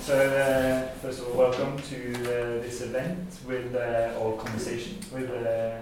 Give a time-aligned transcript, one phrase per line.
[0.00, 5.30] So uh, first of all, welcome to uh, this event with uh, or conversation with
[5.30, 5.80] uh,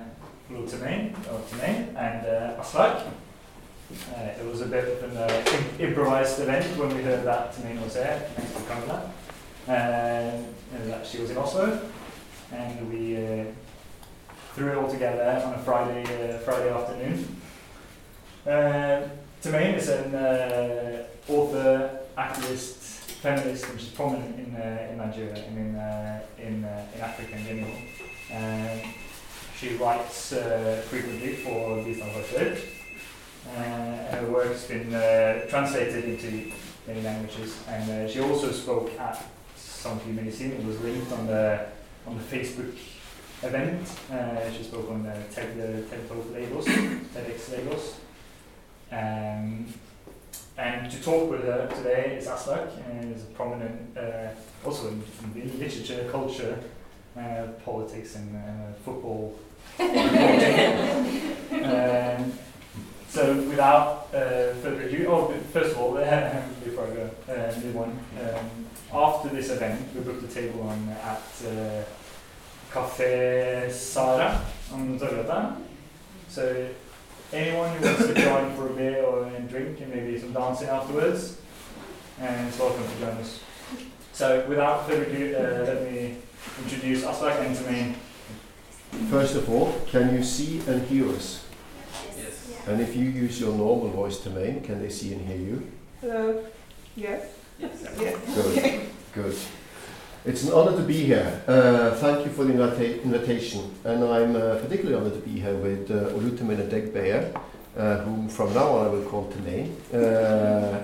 [1.30, 1.42] or
[1.96, 3.06] and uh, Aslak.
[3.06, 5.44] Uh, it was a bit of an uh,
[5.78, 8.18] improvised event when we heard that Timehin was there.
[8.34, 8.90] Thanks for coming
[10.72, 11.80] and that she was in Oslo,
[12.52, 13.44] and we uh,
[14.54, 17.40] threw it all together on a Friday Friday afternoon.
[18.46, 19.08] Uh,
[19.76, 22.75] is an author, activist,
[23.26, 27.36] feminist, which is prominent in, uh, in Nigeria and in, uh, in, uh, in Africa
[27.36, 27.76] in general.
[28.36, 28.94] Um,
[29.58, 32.58] she writes uh, frequently for Bistandsaktuelt.
[33.48, 36.52] Uh, her work has been uh, translated into
[36.86, 39.20] many languages, and uh, she also spoke at
[39.56, 40.52] Sankey Medicine.
[40.52, 41.66] It was linked on the
[42.06, 42.74] on the Facebook
[43.42, 43.88] event.
[44.56, 46.64] She spoke on the TED, TED Talk Lagos,
[47.14, 47.94] TEDx Lagos.
[48.92, 49.66] Um,
[50.58, 54.28] and to talk with her today is Aslak, and is a prominent, uh,
[54.64, 55.02] also in,
[55.34, 56.58] in literature, culture,
[57.16, 59.38] uh, politics, and uh, football.
[59.78, 59.86] um,
[63.08, 65.94] so, without uh, further ado, oh, first of all,
[66.64, 67.98] before I go, uh, new one.
[68.20, 71.84] Um, after this event, we booked a table on at uh,
[72.72, 74.40] Cafe Sara
[74.72, 75.56] on Torggata.
[76.28, 76.68] So,
[77.32, 80.68] anyone who wants to join for a beer or a drink and maybe some dancing
[80.68, 81.38] afterwards,
[82.20, 83.40] and it's welcome to join us.
[84.12, 86.16] So, without further ado, uh, let me
[86.62, 87.94] introduce Aslak and Timehin.
[89.10, 91.44] First of all, can you see and hear us?
[92.16, 92.50] Yes.
[92.66, 95.70] And if you use your normal voice to main, can they see and hear you?
[96.00, 96.46] Hello.
[96.94, 97.28] Yes.
[97.58, 97.86] Yes.
[97.98, 98.34] Yes.
[98.34, 98.80] Good.
[99.12, 99.36] Good.
[100.26, 101.40] It's an honor to be here.
[101.46, 103.72] Uh, thank you for the invita- invitation.
[103.84, 107.40] And I'm uh, particularly honored to be here with uh, OluTimehin Adegbeye,
[107.76, 110.82] uh, whom from now on I will call Timehin, uh,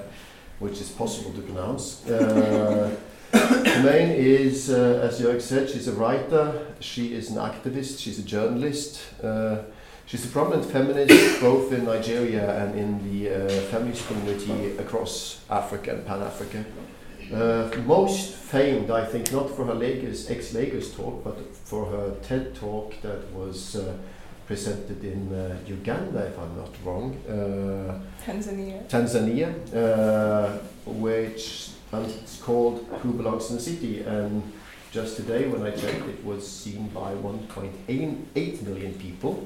[0.60, 2.08] which is possible to pronounce.
[2.08, 2.96] Uh,
[3.32, 8.22] Timehin is, uh, as Jörg said, she's a writer, she is an activist, she's a
[8.22, 9.00] journalist.
[9.24, 9.62] Uh,
[10.06, 15.94] she's a prominent feminist both in Nigeria and in the uh, feminist community across Africa
[15.94, 16.64] and Pan Africa.
[17.32, 22.54] Uh, most famed, I think, not for her Lagos, ex-Lagos talk, but for her TED
[22.54, 23.94] talk that was uh,
[24.46, 28.86] presented in uh, Uganda, if I'm not wrong, uh, Tanzania.
[28.88, 34.02] Tanzania, uh, which it's called Who Belongs in the City.
[34.02, 34.52] And
[34.90, 39.44] just today, when I checked, it was seen by 1.8 million people.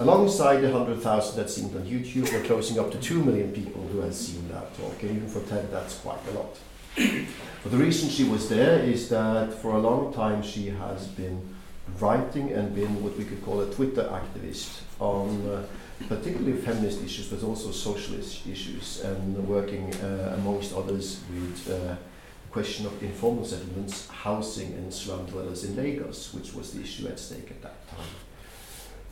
[0.00, 3.98] Alongside the 100,000 that's seen on YouTube, we're closing up to 2 million people who
[3.98, 5.02] have seen that talk.
[5.02, 6.56] And even for TED, that's quite a lot.
[6.96, 11.42] but the reason she was there is that for a long time she has been
[11.98, 15.64] writing and been what we could call a Twitter activist on uh,
[16.06, 21.98] particularly feminist issues, but also socialist issues, and working uh, amongst others with uh, the
[22.52, 27.18] question of informal settlements, housing, and slum dwellers in Lagos, which was the issue at
[27.18, 28.06] stake at that time.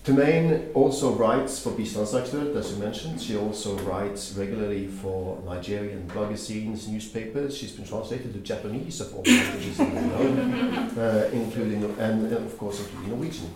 [0.07, 3.21] Timehin also writes for Bistandsaktuelt, as you mentioned.
[3.21, 7.57] She also writes regularly for Nigerian magazines, newspapers.
[7.57, 12.33] She's been translated to Japanese of all languages in the world, uh, including, and, and
[12.35, 13.51] of course, including Norwegian.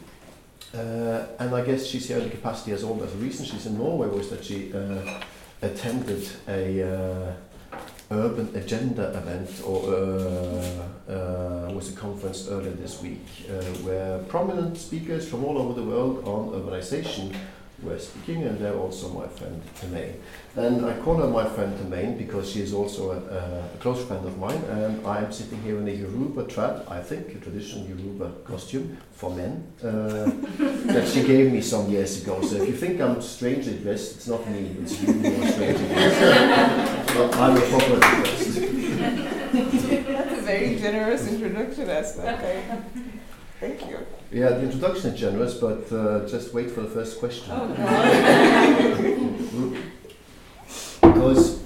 [0.74, 3.12] Uh, and I guess she's here in the capacity as always.
[3.12, 5.20] The reason she's in Norway was that she uh,
[5.62, 7.32] attended a uh,
[8.10, 14.76] urban agenda event, or uh, uh, was a conference earlier this week, uh, where prominent
[14.76, 17.34] speakers from all over the world on urbanization
[17.82, 20.14] were speaking, and they're also my friend Timehin.
[20.56, 24.04] And I call her my friend Timehin because she is also a, a, a close
[24.04, 27.38] friend of mine, and I am sitting here in a Yoruba trad, I think, a
[27.38, 30.30] traditional Yoruba costume for men, uh,
[30.92, 32.41] that she gave me some years ago.
[32.42, 35.88] So if you think I'm strangely dressed, it's not me, it's you who are strangely
[35.88, 37.14] dressed.
[37.14, 38.60] But I'm appropriately dressed.
[39.50, 42.22] That's a very generous introduction, Esther.
[42.38, 42.64] Okay.
[43.60, 43.98] Thank you.
[44.32, 47.50] Yeah, the introduction is generous, but uh, just wait for the first question.
[47.50, 47.66] Oh,
[51.03, 51.62] because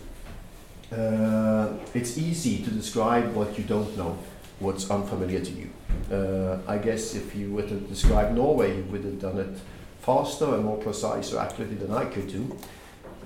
[0.91, 4.19] uh, it's easy to describe what you don't know,
[4.58, 5.70] what's unfamiliar to you.
[6.11, 9.56] Uh, I guess if you were to describe Norway, you would have done it
[10.00, 12.58] faster and more precise or accurately than I could do.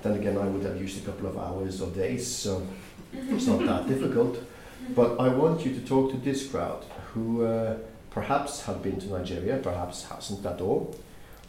[0.02, 2.66] Then again, I would have used a couple of hours or days, so
[3.14, 4.38] it's not that difficult.
[4.94, 7.78] But I want you to talk to this crowd who uh,
[8.22, 10.94] perhaps have been to Nigeria, perhaps hasn't at all,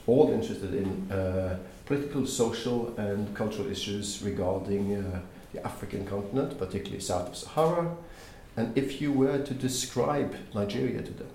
[0.06, 5.20] all interested in uh, political, social, and cultural issues regarding uh,
[5.54, 7.88] the African continent, particularly south of Sahara.
[8.56, 11.32] And if you were to describe Nigeria to them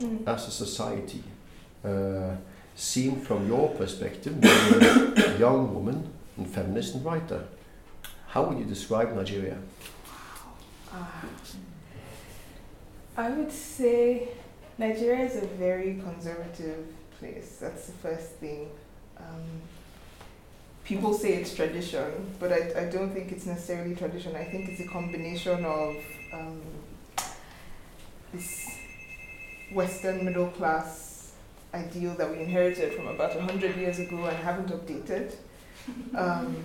[0.00, 0.26] Mm.
[0.26, 1.22] as a society,
[1.84, 2.34] uh,
[2.74, 4.82] seen from your perspective, being
[5.16, 5.98] a young woman
[6.36, 7.44] and feminist and writer,
[8.32, 9.58] how would you describe Nigeria?
[10.92, 11.24] Ah.
[13.16, 14.28] I would say
[14.78, 16.86] Nigeria is a very conservative
[17.18, 17.58] place.
[17.60, 18.70] That's the first thing.
[19.18, 19.62] Um,
[20.84, 24.34] people say it's tradition, but I, I don't think it's necessarily tradition.
[24.34, 25.96] I think it's a combination of
[26.32, 26.60] um,
[28.32, 28.78] this
[29.72, 31.32] Western middle class
[31.74, 35.34] ideal that we inherited from about 100 years ago and haven't updated.
[36.14, 36.56] Um,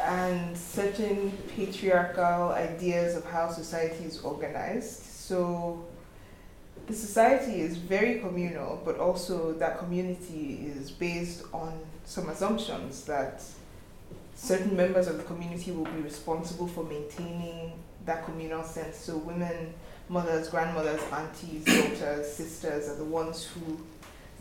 [0.00, 5.02] and certain patriarchal ideas of how society is organized.
[5.02, 5.84] So
[6.88, 13.42] the society is very communal, but also that community is based on some assumptions that
[14.34, 17.72] certain members of the community will be responsible for maintaining
[18.06, 18.96] that communal sense.
[18.96, 19.74] So women,
[20.08, 23.78] mothers, grandmothers, aunties, daughters, sisters are the ones who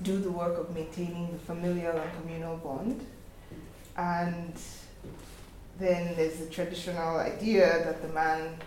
[0.01, 3.05] do the work of maintaining the familial and communal bond.
[3.97, 4.53] And
[5.79, 8.57] then there's the traditional idea that the man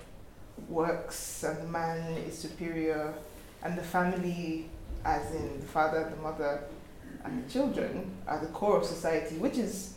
[0.68, 3.14] works and the man is superior,
[3.62, 4.68] and the family,
[5.04, 6.64] as in the father, the mother,
[7.24, 9.94] and the children, are the core of society, which is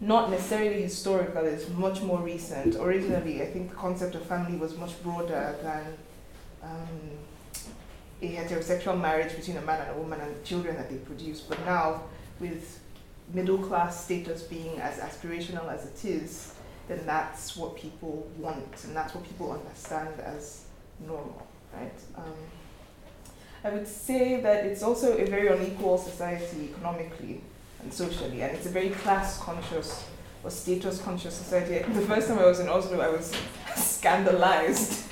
[0.00, 2.74] not necessarily historical, it's much more recent.
[2.74, 5.96] Originally, I think the concept of family was much broader than
[6.62, 7.18] um,
[8.20, 11.40] a heterosexual marriage between a man and a woman and the children that they produce.
[11.40, 12.02] But now,
[12.40, 12.80] with
[13.32, 16.54] middle class status being as aspirational as it is,
[16.88, 20.64] then that's what people want and that's what people understand as
[21.06, 21.92] normal, right?
[22.16, 22.34] Um,
[23.64, 27.42] I would say that it's also a very unequal society economically
[27.82, 30.04] and socially, and it's a very class conscious
[30.42, 31.78] or status conscious society.
[31.92, 33.32] The first time I was in Oslo, I was
[33.76, 35.04] scandalized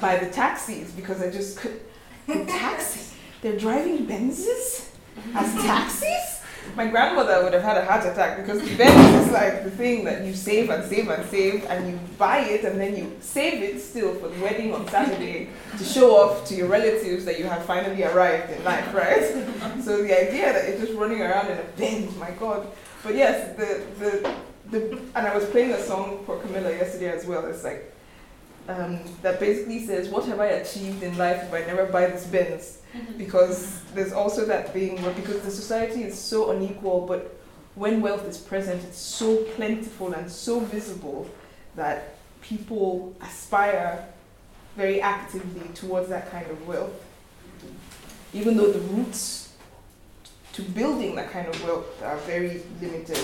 [0.00, 1.80] by the taxis because I just could.
[2.26, 3.14] The taxis?
[3.42, 4.90] They're driving Benzes
[5.34, 6.37] as taxis?
[6.76, 10.04] My grandmother would have had a heart attack because the Benz is like the thing
[10.04, 13.62] that you save and save and save and you buy it and then you save
[13.62, 17.44] it still for the wedding on Saturday to show off to your relatives that you
[17.46, 19.22] have finally arrived in life, right?
[19.82, 22.66] so the idea that you're just running around in a Benz, my God.
[23.02, 24.34] But yes, the, the,
[24.70, 27.46] the and I was playing a song for Camilla yesterday as well.
[27.46, 27.94] It's like
[28.68, 32.26] um, that basically says, "What have I achieved in life if I never buy this
[32.26, 33.18] Benz?" Mm-hmm.
[33.18, 37.38] because there's also that thing where because the society is so unequal, but
[37.74, 41.30] when wealth is present, it's so plentiful and so visible
[41.76, 44.06] that people aspire
[44.74, 47.04] very actively towards that kind of wealth,
[48.32, 49.52] even though the routes
[50.54, 53.20] to building that kind of wealth are very limited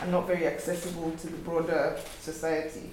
[0.00, 2.88] and not very accessible to the broader society.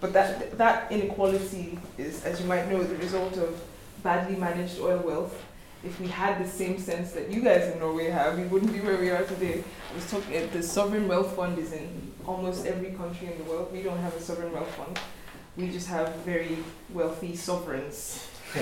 [0.00, 3.60] But that, that inequality is, as you might know, the result of
[4.02, 5.44] badly managed oil wealth
[5.84, 8.80] if we had the same sense that you guys in Norway have, we wouldn't be
[8.80, 9.62] where we are today.
[9.90, 13.44] I was talking, uh, the sovereign wealth fund is in almost every country in the
[13.44, 13.72] world.
[13.72, 14.98] We don't have a sovereign wealth fund.
[15.56, 16.58] We just have very
[16.90, 18.28] wealthy sovereigns.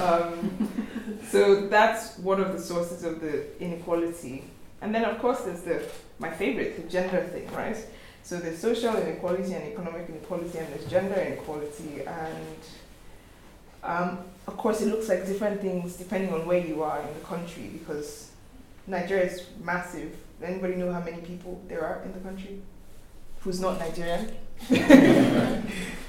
[0.00, 0.68] um,
[1.28, 4.44] so that's one of the sources of the inequality.
[4.80, 5.82] And then, of course, there's the
[6.18, 7.76] my favorite, the gender thing, right?
[8.22, 12.02] So there's social inequality and economic inequality, and there's gender inequality.
[12.02, 12.58] And
[13.82, 17.20] um, of course, it looks like different things depending on where you are in the
[17.20, 18.30] country because
[18.86, 20.16] Nigeria is massive.
[20.42, 22.60] Anybody know how many people there are in the country
[23.42, 24.30] who's not Nigerian?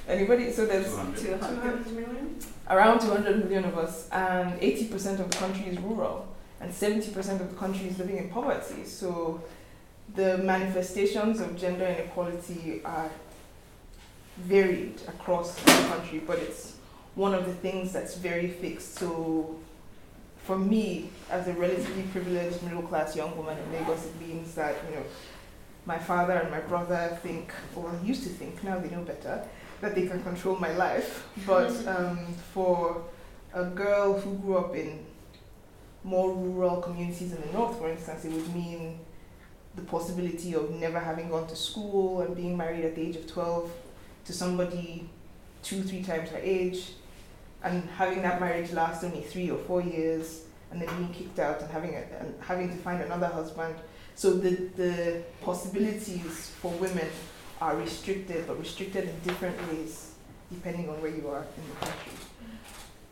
[0.08, 0.52] Anybody?
[0.52, 2.40] So there's 200 million?
[2.70, 6.28] Around 200 million of us, and 80% of the country is rural,
[6.62, 8.86] and 70% of the country is living in poverty.
[8.86, 9.44] So
[10.16, 13.10] the manifestations of gender inequality are
[14.38, 16.73] varied across the country, but it's
[17.16, 18.96] one of the things that's very fixed.
[18.96, 19.56] So
[20.44, 24.76] for me, as a relatively privileged middle class young woman in Lagos, it means that,
[24.90, 25.04] you know,
[25.86, 29.46] my father and my brother think, or used to think, now they know better,
[29.82, 31.28] that they can control my life.
[31.46, 33.04] But um, for
[33.54, 35.06] a girl who grew up in
[36.04, 39.00] more rural communities in the north, for instance, it would mean
[39.76, 43.28] the possibility of never having gone to school and being married at the age of
[43.28, 43.72] 12
[44.26, 45.10] to somebody
[45.64, 46.92] two, three times her age,
[47.64, 51.62] and having that marriage last only three or four years and then being kicked out
[51.62, 53.76] and having a, and having to find another husband.
[54.16, 57.08] So the the possibilities for women
[57.62, 60.10] are restricted, but restricted in different ways
[60.52, 62.14] depending on where you are in the country.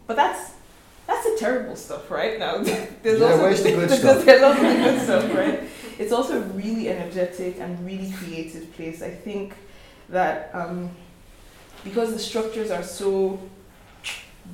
[0.07, 0.53] But that's
[1.07, 2.37] that's the terrible stuff, right?
[2.39, 2.57] Now
[3.03, 4.25] there's yeah, also the, the good stuff.
[4.25, 5.63] There's also the good stuff, right?
[5.97, 9.01] It's also a really energetic and really creative place.
[9.01, 9.53] I think
[10.09, 10.89] that um,
[11.83, 13.39] because the structures are so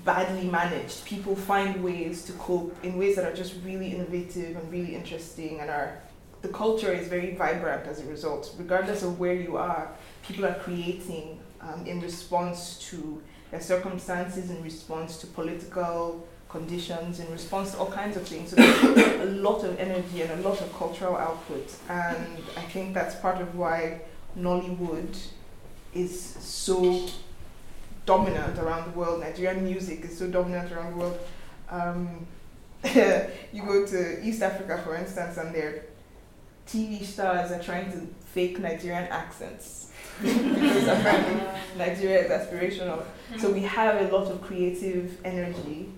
[0.03, 4.71] badly managed, people find ways to cope in ways that are just really innovative and
[4.71, 6.01] really interesting and are
[6.41, 8.53] the culture is very vibrant as a result.
[8.57, 9.89] Regardless of where you are,
[10.23, 17.29] people are creating um, in response to their circumstances, in response to political conditions, in
[17.31, 18.51] response to all kinds of things.
[18.51, 22.93] So there's a lot of energy and a lot of cultural output, and I think
[22.93, 24.01] that's part of why
[24.37, 25.17] Nollywood
[25.93, 27.09] is so
[28.07, 29.19] dominant around the world.
[29.19, 31.19] Nigerian music is so dominant around the world.
[31.69, 32.25] Um,
[33.53, 35.83] you go to East Africa, for instance, and their
[36.67, 41.43] TV stars are trying to fake Nigerian accents because apparently
[41.77, 43.03] Nigeria is aspirational.
[43.37, 45.89] So we have a lot of creative energy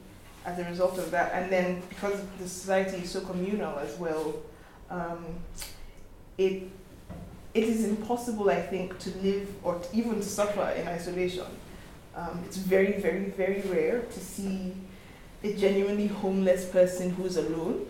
[0.45, 4.35] as a result of that, and then because the society is so communal as well,
[4.89, 5.25] um,
[6.37, 6.63] it
[7.53, 11.45] it is impossible, I think, to live or even to suffer in isolation.
[12.15, 14.73] Um, it's very, very, very rare to see
[15.43, 17.85] a genuinely homeless person who's alone.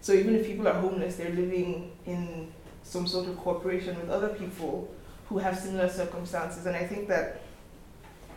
[0.00, 2.52] So even if people are homeless, they're living in
[2.84, 4.94] some sort of cooperation with other people
[5.28, 6.66] who have similar circumstances.
[6.66, 7.40] And I think that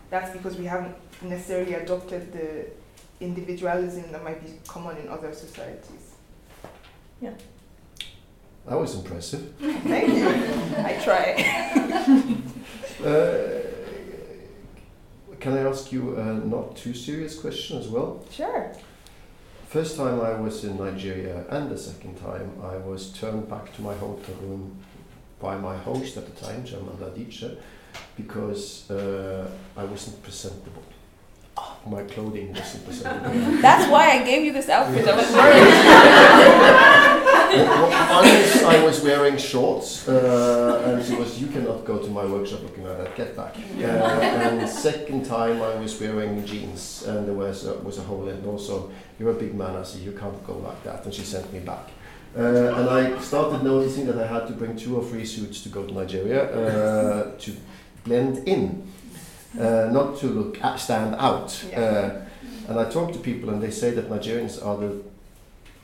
[0.09, 2.67] that's because we haven't necessarily adopted the
[3.23, 6.15] individualism that might be common in other societies.
[7.21, 7.33] Yeah.
[8.67, 9.53] That was impressive.
[9.59, 10.27] Thank you.
[10.83, 12.37] I try.
[13.01, 13.70] Uh,
[15.41, 18.23] can I ask you a not too serious question as well?
[18.31, 18.71] Sure.
[19.67, 23.81] First time I was in Nigeria and the second time I was turned back to
[23.81, 24.77] my hotel room
[25.39, 27.57] by my host at the time, Jamanda Dice,
[28.15, 30.83] because uh, I wasn't presentable.
[31.85, 33.61] My clothing wasn't presentable.
[33.61, 35.07] That's why I gave you this outfit.
[35.07, 35.25] I was
[38.23, 42.61] is I was wearing shorts, uh, and she was, you cannot go to my workshop
[42.63, 43.55] looking like that, get back.
[43.57, 48.27] Uh, and second time I was wearing jeans, and there was a, was a hole
[48.29, 48.91] in it also.
[49.19, 51.59] You're a big man, I see, you can't go like that, and she sent me
[51.59, 51.89] back.
[52.37, 55.69] Uh, and I started noticing that I had to bring two or three suits to
[55.69, 57.53] go to Nigeria uh, to
[58.05, 58.87] blend in,
[59.59, 61.63] uh, not to look stand out.
[61.75, 62.21] Uh,
[62.67, 65.01] and I talk to people, and they say that Nigerians are the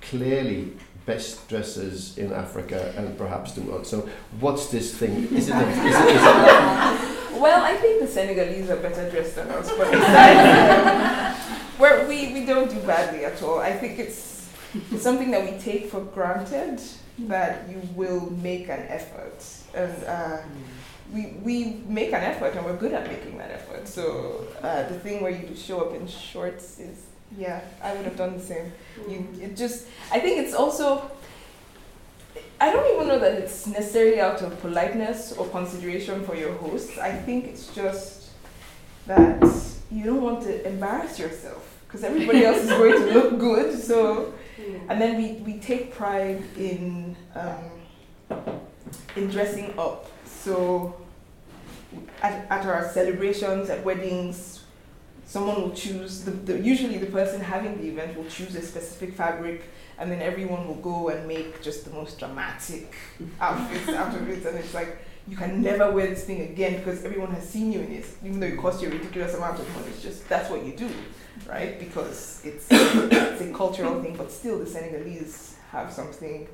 [0.02, 0.74] clearly
[1.06, 3.88] best dressers in Africa and perhaps the world.
[3.88, 4.08] So,
[4.40, 5.28] what's this thing?
[5.34, 5.56] Is it?
[5.56, 9.70] A, is it, is it Well, I think the Senegalese are better dressed than us,
[9.78, 9.92] but
[11.80, 13.60] we're, we we don't do badly at all.
[13.60, 14.50] I think it's
[14.92, 16.82] it's something that we take for granted
[17.20, 19.44] that you will make an effort,
[19.76, 20.38] and uh,
[21.14, 23.88] we we make an effort, and we're good at making that effort.
[23.88, 27.06] So uh, the thing where you show up in shorts is
[27.38, 28.72] yeah, I would have done the same.
[29.08, 31.12] You it just I think it's also
[32.60, 36.98] I don't even know that it's necessarily out of politeness or consideration for your hosts.
[36.98, 38.30] I think it's just
[39.06, 39.42] that
[39.92, 43.80] you don't want to embarrass yourself because everybody else is going to look good.
[43.80, 44.34] So,
[44.90, 48.40] and then we, we take pride in um,
[49.16, 50.10] in dressing up.
[50.42, 50.96] So,
[52.22, 54.64] at, at our celebrations, at weddings,
[55.26, 59.14] someone will choose the, the usually the person having the event will choose a specific
[59.14, 59.64] fabric
[60.00, 62.94] and then everyone will go and make just the most dramatic
[63.42, 64.46] outfits out of it.
[64.46, 67.82] And it's like you can never wear this thing again because everyone has seen you
[67.82, 68.06] in it.
[68.24, 70.74] Even though it costs you a ridiculous amount of money it's just that's what you
[70.74, 70.90] do
[71.48, 71.80] right?
[71.80, 76.48] Because it's it's a cultural thing but still the senegalese have something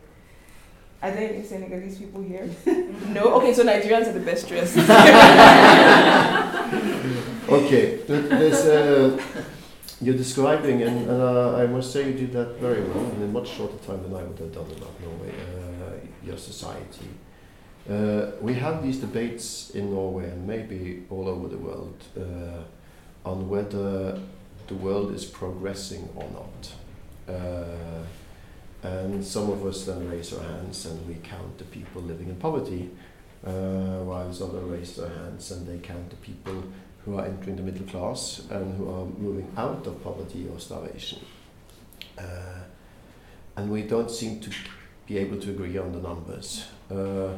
[1.04, 2.50] are there any Senegalese people here?
[3.10, 3.34] no?
[3.36, 4.78] Okay, so Nigerians are the best dressed.
[7.50, 9.22] okay, th- there's uh,
[10.02, 13.28] you're describing, and, and uh, I must say you did that very well in a
[13.28, 17.10] much shorter time than I would have done about Norway, uh, your society.
[17.90, 23.50] Uh, we have these debates in Norway and maybe all over the world uh, on
[23.50, 24.18] whether
[24.68, 26.72] the world is progressing or not.
[28.84, 32.36] And some of us then raise our hands and we count the people living in
[32.36, 32.90] poverty,
[33.48, 36.64] uh, whilst others raise their hands and they count the people
[37.06, 41.20] who are entering the middle class and who are moving out of poverty or starvation.
[42.18, 42.60] Uh,
[43.56, 44.50] and we don't seem to
[45.08, 46.66] be able to agree on the numbers.
[46.92, 47.30] Uh,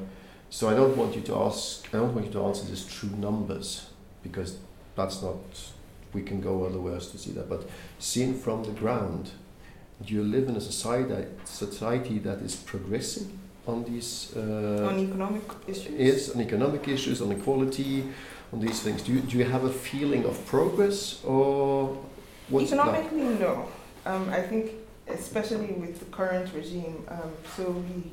[0.49, 3.09] so I don't want you to ask, I don't want you to answer this true
[3.09, 3.89] numbers
[4.23, 4.57] because
[4.95, 5.37] that's not,
[6.13, 7.49] we can go ways to see that.
[7.49, 7.67] But
[7.99, 9.31] seen from the ground,
[10.03, 15.93] you live in a society, society that is progressing on these uh, on economic issues.
[15.97, 18.03] Yes, on economic issues, on equality,
[18.53, 19.01] on these things.
[19.01, 21.97] Do you, do you have a feeling of progress or
[22.49, 22.87] what's it like?
[22.87, 23.67] Economically, no.
[24.05, 24.71] Um, I think,
[25.07, 28.11] especially with the current regime, um, so we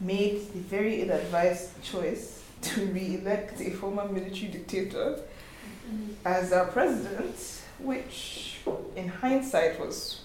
[0.00, 5.20] made the very ill-advised choice to re-elect a former military dictator
[6.24, 7.36] as our president,
[7.78, 8.58] which,
[8.96, 10.22] in hindsight, was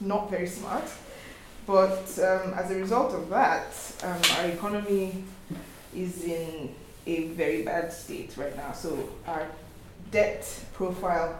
[0.00, 0.84] not very smart.
[1.66, 5.22] But um, as a result of that, um, our economy
[5.94, 6.74] is in
[7.06, 8.72] a very bad state right now.
[8.72, 9.46] So our
[10.10, 11.38] debt profile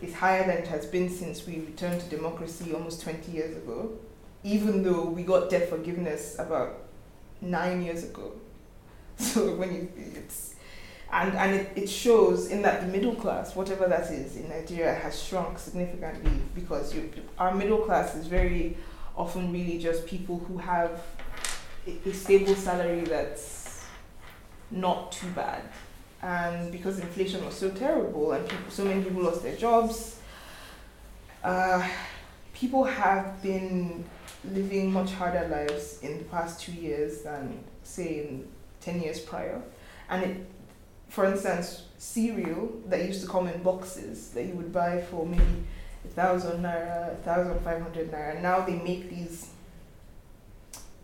[0.00, 3.92] is higher than it has been since we returned to democracy almost 20 years ago,
[4.44, 6.84] even though we got debt forgiveness about
[7.40, 8.32] nine years ago.
[9.20, 10.54] So when you, it's,
[11.10, 14.94] and, and it, it shows in that the middle class, whatever that is in Nigeria,
[14.94, 18.76] has shrunk significantly because you, our middle class is very
[19.16, 21.02] often really just people who have
[21.86, 23.84] a, a stable salary that's
[24.70, 25.62] not too bad.
[26.20, 30.20] And because inflation was so terrible and people, so many people lost their jobs,
[31.42, 31.88] uh,
[32.52, 34.04] people have been
[34.44, 38.48] living much harder lives in the past two years than, say, in
[38.80, 39.62] 10 years prior.
[40.10, 40.46] And it,
[41.08, 45.64] for instance, cereal that used to come in boxes that you would buy for maybe
[46.04, 48.40] a thousand naira, a thousand five hundred naira.
[48.40, 49.50] Now they make these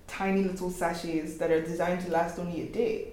[0.06, 3.08] tiny little sachets that are designed to last only a day.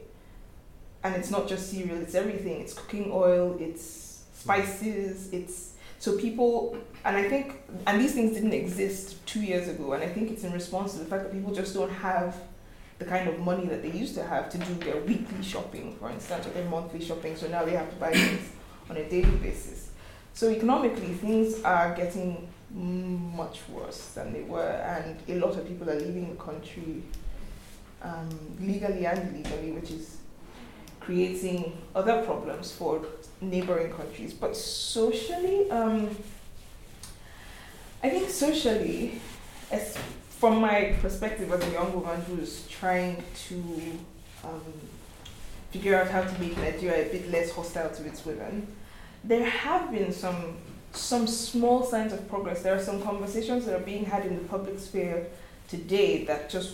[1.04, 2.62] And it's not just cereal, it's everything.
[2.62, 8.54] It's cooking oil, it's spices, it's so people and I think and these things didn't
[8.54, 11.54] exist two years ago and I think it's in response to the fact that people
[11.54, 12.36] just don't have
[13.02, 16.12] the kind of money that they used to have to do their weekly shopping, for
[16.12, 17.36] instance, or their monthly shopping.
[17.36, 18.50] So now they have to buy things
[18.90, 19.90] on a daily basis.
[20.34, 25.90] So economically, things are getting much worse than they were, and a lot of people
[25.90, 27.02] are leaving the country
[28.04, 28.30] um,
[28.60, 30.18] legally and illegally, which is
[31.00, 33.04] creating other problems for
[33.42, 34.32] neighboring countries.
[34.32, 36.16] But socially, um,
[38.04, 39.20] I think socially,
[39.72, 39.98] as
[40.42, 43.56] from my perspective as a young woman who's trying to
[44.44, 44.60] um,
[45.70, 48.66] figure out how to make Nigeria a bit less hostile to its women,
[49.24, 50.58] there have been some
[50.94, 52.64] some small signs of progress.
[52.64, 55.28] There are some conversations that are being had in the public sphere
[55.68, 56.74] today that just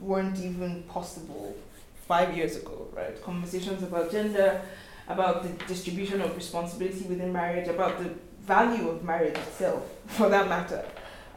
[0.00, 1.56] weren't even possible
[2.08, 3.22] five years ago, right?
[3.22, 4.60] Conversations about gender,
[5.06, 10.48] about the distribution of responsibility within marriage, about the value of marriage itself, for that
[10.48, 10.84] matter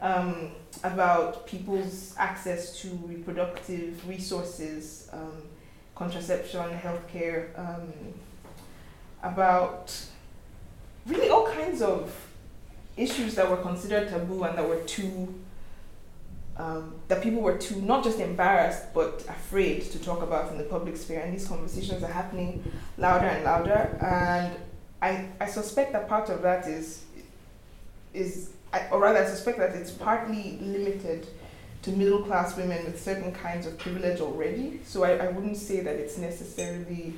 [0.02, 0.50] um,
[0.82, 5.42] about people's access to reproductive resources, um,
[5.94, 7.92] contraception, healthcare, um,
[9.22, 9.96] about
[11.06, 12.12] really all kinds of
[12.96, 15.32] issues that were considered taboo and that were too
[16.56, 20.64] um, that people were too not just embarrassed but afraid to talk about in the
[20.64, 21.20] public sphere.
[21.20, 22.62] And these conversations are happening
[22.98, 23.96] louder and louder.
[24.02, 24.56] And
[25.00, 27.04] I, I suspect that part of that is
[28.12, 31.26] is I, or rather, I suspect that it's partly limited
[31.82, 34.80] to middle class women with certain kinds of privilege already.
[34.84, 37.14] So I, I wouldn't say that it's necessarily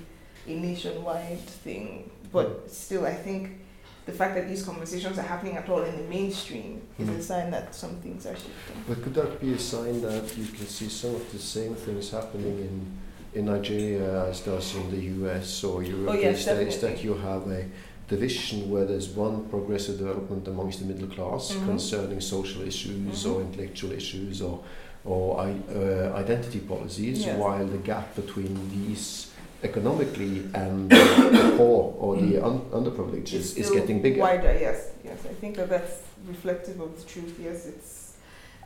[0.46, 2.70] a nationwide thing, but mm.
[2.70, 3.60] still, I think
[4.06, 7.18] the fact that these conversations are happening at all in the mainstream is mm.
[7.18, 8.84] a sign that some things are shifting.
[8.88, 12.10] But could that be a sign that you can see some of the same things
[12.10, 12.98] happening in
[13.34, 17.48] in Nigeria as does in the US or Europe oh, yes, states that you have
[17.48, 17.66] a
[18.08, 21.66] division where there's one progressive development amongst the middle class mm-hmm.
[21.66, 23.32] concerning social issues mm-hmm.
[23.32, 24.62] or intellectual issues or
[25.04, 27.38] or uh, identity policies, yes.
[27.38, 29.30] while the gap between these
[29.62, 32.44] economically and the poor or the mm.
[32.44, 34.20] un- underprivileged is, is getting bigger.
[34.20, 35.18] Wider, yes, yes.
[35.26, 37.38] I think that that's reflective of the truth.
[37.38, 38.04] Yes, it's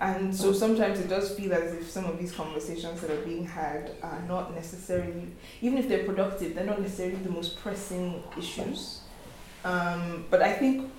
[0.01, 3.45] and so sometimes it does feel as if some of these conversations that are being
[3.45, 5.27] had are not necessarily,
[5.61, 9.01] even if they're productive, they're not necessarily the most pressing issues.
[9.65, 10.91] Um, but I think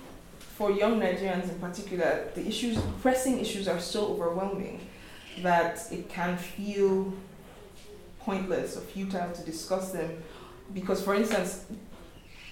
[0.56, 4.80] for young Nigerians in particular, the issues, pressing issues, are so overwhelming
[5.42, 7.12] that it can feel
[8.20, 10.22] pointless or futile to discuss them.
[10.74, 11.64] Because, for instance,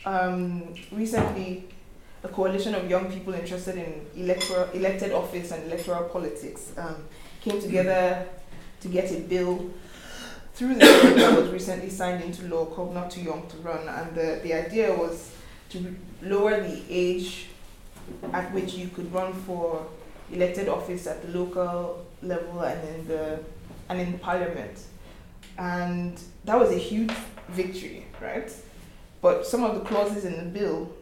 [0.06, 1.64] um, recently,
[2.24, 6.96] a coalition of young people interested in electoral, elected office and electoral politics um,
[7.40, 8.26] came together
[8.80, 9.70] to get a bill
[10.54, 10.80] through the
[11.16, 13.86] that was recently signed into law called Not Too Young to Run.
[13.86, 15.27] And the, the idea was
[15.70, 17.46] to lower the age
[18.32, 19.86] at which you could run for
[20.32, 23.38] elected office at the local level and in the
[23.88, 24.82] and in parliament.
[25.58, 27.12] And that was a huge
[27.48, 28.52] victory, right?
[29.20, 30.92] But some of the clauses in the bill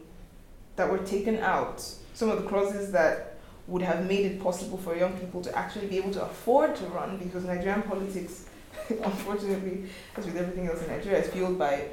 [0.75, 1.81] that were taken out,
[2.13, 5.87] some of the clauses that would have made it possible for young people to actually
[5.87, 8.45] be able to afford to run because Nigerian politics,
[8.89, 11.83] unfortunately, as with everything else in Nigeria, is fueled by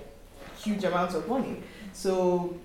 [0.57, 1.63] huge amounts of money.
[1.93, 2.57] So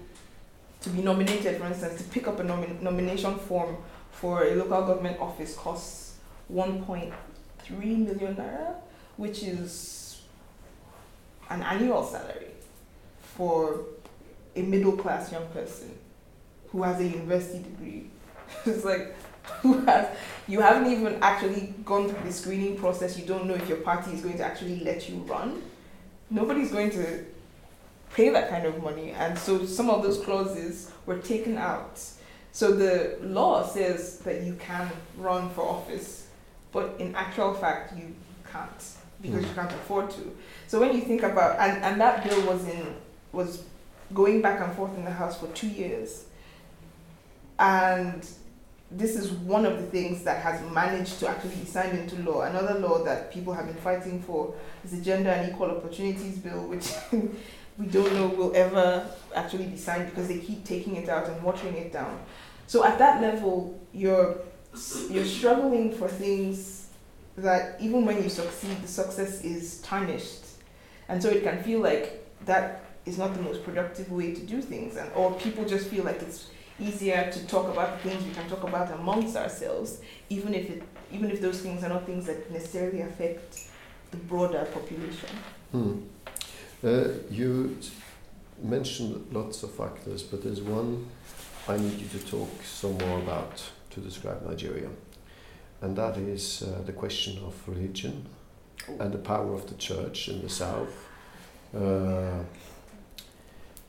[0.81, 3.77] to be nominated, for instance, to pick up a nomi- nomination form
[4.11, 6.15] for a local government office costs
[6.51, 7.11] 1.3
[7.69, 8.75] million naira,
[9.17, 10.21] which is
[11.49, 12.51] an annual salary
[13.35, 13.85] for
[14.55, 15.91] a middle class young person
[16.69, 18.09] who has a university degree.
[18.65, 19.15] it's like,
[19.61, 20.15] who has,
[20.47, 24.11] you haven't even actually gone through the screening process, you don't know if your party
[24.11, 25.61] is going to actually let you run
[26.29, 27.25] nobody's going to
[28.13, 29.11] pay that kind of money.
[29.11, 32.01] And so some of those clauses were taken out.
[32.51, 36.27] So the law says that you can run for office,
[36.71, 38.15] but in actual fact, you
[38.51, 38.69] can't
[39.21, 39.55] because you hmm.
[39.55, 40.35] can't afford to.
[40.67, 42.95] So when you think about and, and that bill was in
[43.31, 43.63] was
[44.13, 46.25] going back and forth in the House for two years.
[47.57, 48.27] And
[48.91, 52.41] this is one of the things that has managed to actually be signed into law.
[52.41, 56.67] Another law that people have been fighting for is the Gender and Equal Opportunities Bill,
[56.67, 56.91] which
[57.79, 61.41] we don't know will ever actually be signed because they keep taking it out and
[61.41, 62.19] watering it down.
[62.67, 64.37] So at that level, you're
[65.09, 66.89] you're struggling for things
[67.37, 70.43] that even when you succeed, the success is tarnished,
[71.07, 74.61] and so it can feel like that is not the most productive way to do
[74.61, 78.31] things, and or people just feel like it's easier to talk about the things we
[78.33, 82.25] can talk about amongst ourselves, even if it even if those things are not things
[82.25, 83.69] that necessarily affect
[84.11, 85.29] the broader population.
[85.71, 85.99] Hmm.
[86.83, 87.77] Uh, you
[88.61, 91.07] mentioned lots of factors, but there's one
[91.67, 93.61] I need you to talk some more about
[93.91, 94.89] to describe Nigeria,
[95.81, 98.25] and that is uh, the question of religion
[98.99, 101.07] and the power of the church in the south.
[101.75, 102.43] Uh,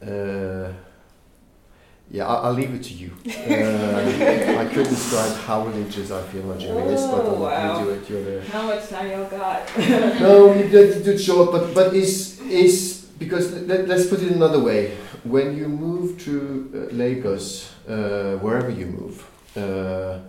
[0.04, 0.72] uh,
[2.10, 3.12] yeah, I'll, I'll leave it to you.
[3.50, 7.78] Uh, I could describe how religious I feel Nigeria is, but I'll let wow.
[7.78, 8.10] you do it.
[8.10, 9.78] You're the How much time y'all got?
[10.20, 14.32] no, you did do it short, but but is is because let, let's put it
[14.32, 14.96] another way.
[15.24, 20.20] When you move to uh, Lagos, uh, wherever you move, uh,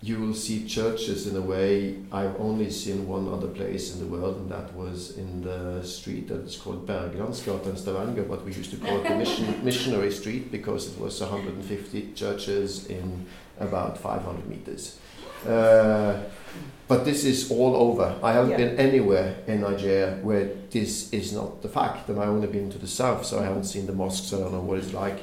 [0.00, 4.06] you will see churches in a way I've only seen one other place in the
[4.06, 8.52] world, and that was in the street that is called Bergelandsgata in Stavanger, but we
[8.52, 13.26] used to call it the mission, missionary street because it was 150 churches in
[13.60, 14.98] about 500 meters.
[15.46, 16.14] Uh,
[16.88, 18.14] but this is all over.
[18.22, 18.56] I haven't Yeah.
[18.58, 22.78] been anywhere in Nigeria where this is not the fact, and I've only been to
[22.78, 24.32] the south, so I haven't seen the mosques.
[24.32, 25.20] I don't know what it's like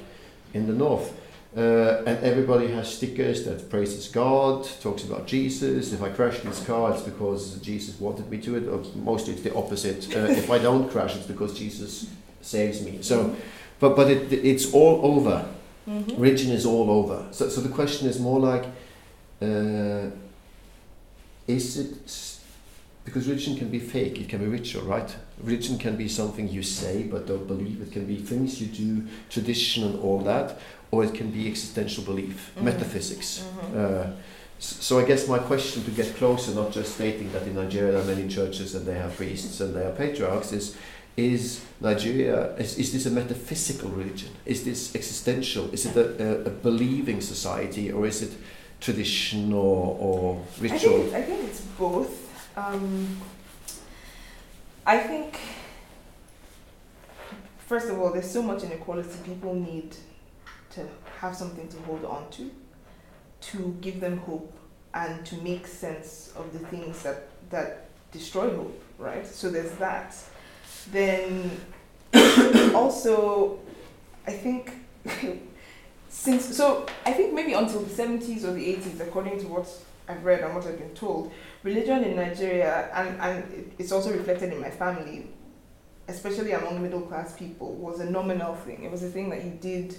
[0.53, 1.13] in the north.
[1.57, 5.91] Uh, and everybody has stickers that praises God, talks about Jesus.
[5.93, 8.67] If I crash this car, it's because Jesus wanted me to it.
[8.67, 10.15] Or mostly, it's the opposite.
[10.15, 12.05] Uh, if I don't crash, it's because Jesus
[12.41, 12.99] saves me.
[13.01, 13.35] So,
[13.79, 15.45] but but it, it's all over.
[15.87, 16.21] Mm-hmm.
[16.21, 17.25] Religion is all over.
[17.31, 18.65] So, so the question is more like,
[19.41, 20.09] uh,
[21.47, 22.35] is it
[23.05, 24.19] because religion can be fake?
[24.19, 25.15] It can be ritual, right?
[25.41, 27.81] Religion can be something you say but don't believe.
[27.81, 30.59] It can be things you do, tradition and all that,
[30.91, 32.63] or it can be existential belief, Mhm.
[32.63, 33.41] metaphysics.
[33.41, 33.75] Mhm.
[33.77, 34.11] Uh,
[34.59, 38.01] so I guess my question to get closer, not just stating that in Nigeria there
[38.01, 40.75] are many churches and they have priests and they are patriarchs, is
[41.17, 44.29] is Nigeria is, is this a metaphysical religion?
[44.45, 45.69] Is this existential?
[45.73, 48.31] Is it a, a, a believing society or is it
[48.79, 51.15] tradition or, or I think, ritual?
[51.15, 52.57] I think it's both.
[52.57, 53.21] Um,
[54.85, 55.39] I think,
[57.67, 59.09] first of all, there's so much inequality.
[59.23, 59.95] People need
[60.71, 60.87] to
[61.19, 62.51] have something to hold on to,
[63.41, 64.53] to give them hope,
[64.93, 69.25] and to make sense of the things that, that destroy hope, right?
[69.27, 70.15] So there's that.
[70.91, 71.51] Then
[72.73, 73.59] also,
[74.25, 74.73] I think
[76.09, 79.69] since so I think maybe until the 70s or the 80s, according to what
[80.07, 81.31] I've read and what I've been told,
[81.63, 85.27] religion in Nigeria and and it's also reflected in my family,
[86.07, 88.83] especially among middle class people, was a nominal thing.
[88.83, 89.95] It was a thing that you did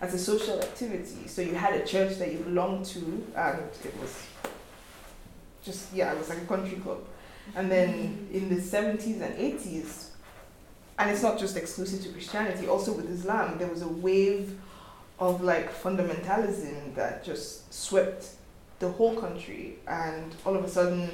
[0.00, 1.28] as a social activity.
[1.28, 4.26] So you had a church that you belonged to, and it was
[5.64, 7.04] just yeah, it was like a country club.
[7.54, 10.08] And then in the 70s and 80s,
[10.98, 14.58] and it's not just exclusive to Christianity, also with Islam, there was a wave
[15.28, 18.28] of like fundamentalism that just swept
[18.78, 21.10] the whole country, and all of a sudden,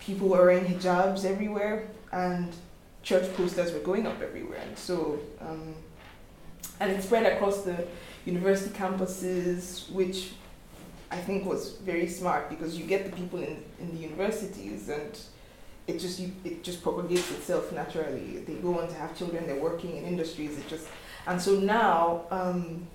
[0.00, 2.52] people were wearing hijabs everywhere, and
[3.02, 5.74] church posters were going up everywhere, and so um,
[6.80, 7.86] and it spread across the
[8.24, 10.32] university campuses, which
[11.10, 15.16] I think was very smart because you get the people in, in the universities and
[15.86, 18.38] it just you, it just propagates itself naturally.
[18.38, 20.88] They go on to have children, they're working in industries, it just
[21.26, 22.86] and so now um,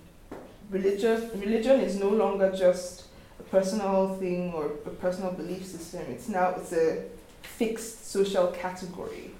[0.70, 3.06] religious religion is no longer just
[3.40, 6.02] a personal thing or a personal belief system.
[6.10, 7.04] It's now it's a
[7.42, 9.32] fixed social category.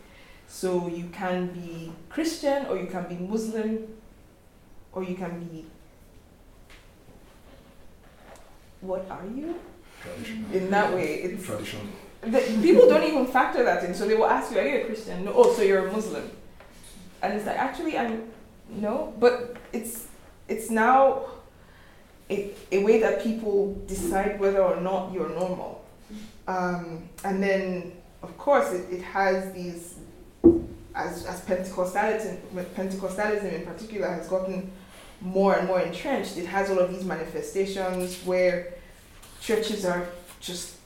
[0.48, 3.88] So you can be Christian or you can be Muslim
[4.94, 5.66] or you can be
[8.82, 9.56] what are you?
[10.54, 11.84] In that way, it's Traditional.
[12.22, 13.94] the, people don't even factor that in.
[13.94, 15.34] So they will ask you, "Are you a Christian?" No.
[15.36, 16.32] Oh, so you're a Muslim?
[17.22, 18.24] And it's like, actually, I'm
[18.70, 19.14] no.
[19.20, 20.08] But it's
[20.50, 21.26] it's now
[22.30, 25.86] a, a way that people decide whether or not you're normal.
[26.48, 29.96] Um, and then, of course, it, it has these
[30.96, 32.38] as, as Pentecostalism,
[32.76, 34.72] Pentecostalism in particular has gotten
[35.22, 38.74] more and more entrenched, it has all of these manifestations where
[39.42, 40.08] churches are
[40.40, 40.78] just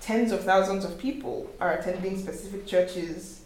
[0.00, 3.42] tens of thousands of people are attending specific churches,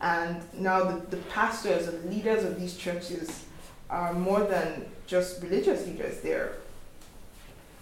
[0.00, 3.46] and now the, the pastors and leaders of these churches
[3.94, 6.20] are more than just religious leaders.
[6.20, 6.56] They're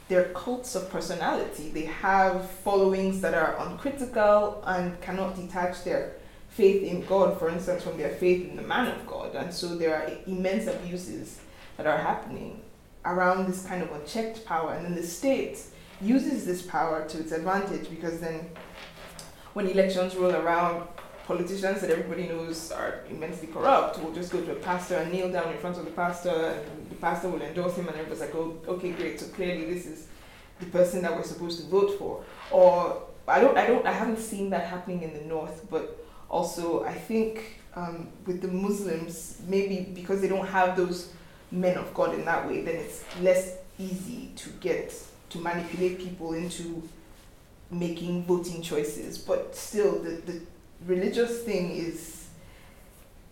[0.09, 1.71] they're cults of personality.
[1.71, 6.13] They have followings that are uncritical and cannot detach their
[6.51, 9.35] faith in God, for instance, from their faith in the man of God.
[9.35, 11.41] And so there are immense abuses
[11.79, 12.61] that are happening
[13.07, 14.75] around this kind of unchecked power.
[14.75, 15.59] And then the state
[16.03, 18.51] uses this power to its advantage because then
[19.55, 20.87] when elections roll around,
[21.27, 25.31] politicians that everybody knows are immensely corrupt will just go to a pastor and kneel
[25.31, 28.35] down in front of the pastor and the pastor will endorse him and everybody's like,
[28.35, 30.09] oh, okay, great, so clearly this is
[30.61, 32.25] the person that we're supposed to vote for.
[32.51, 36.85] Or I don't, I don't, I haven't seen that happening in the north, but also
[36.85, 41.13] I think um, with the Muslims, maybe because they don't have those
[41.51, 44.95] men of God in that way, then it's less easy to get
[45.31, 46.83] to manipulate people into
[47.71, 49.19] making voting choices.
[49.19, 50.41] But still, the, the
[50.87, 52.29] religious thing is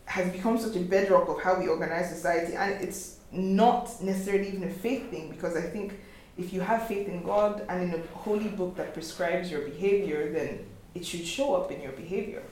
[0.07, 4.65] has become such a bedrock of how we organize society, and it's not necessarily even
[4.65, 6.01] a faith thing because I think
[6.37, 10.33] if you have faith in God and in a holy book that prescribes your behavior,
[10.33, 12.43] then it should show up in your behavior,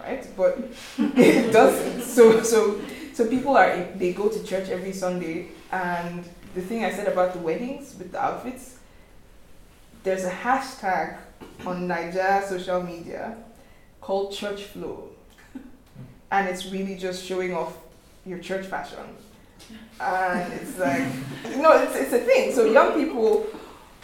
[0.00, 0.26] right?
[0.36, 0.58] But
[0.98, 2.02] it doesn't.
[2.02, 2.80] So so
[3.14, 7.32] so people are they go to church every Sunday, and the thing I said about
[7.32, 8.78] the weddings with the outfits,
[10.02, 11.16] there's a hashtag
[11.64, 13.36] on Nigeria social media
[14.02, 15.08] called Church Flow,
[16.30, 17.74] and it's really just showing off
[18.26, 19.16] your church fashion.
[19.98, 21.06] And it's like
[21.56, 22.52] no it's, it's a thing.
[22.52, 23.46] So young people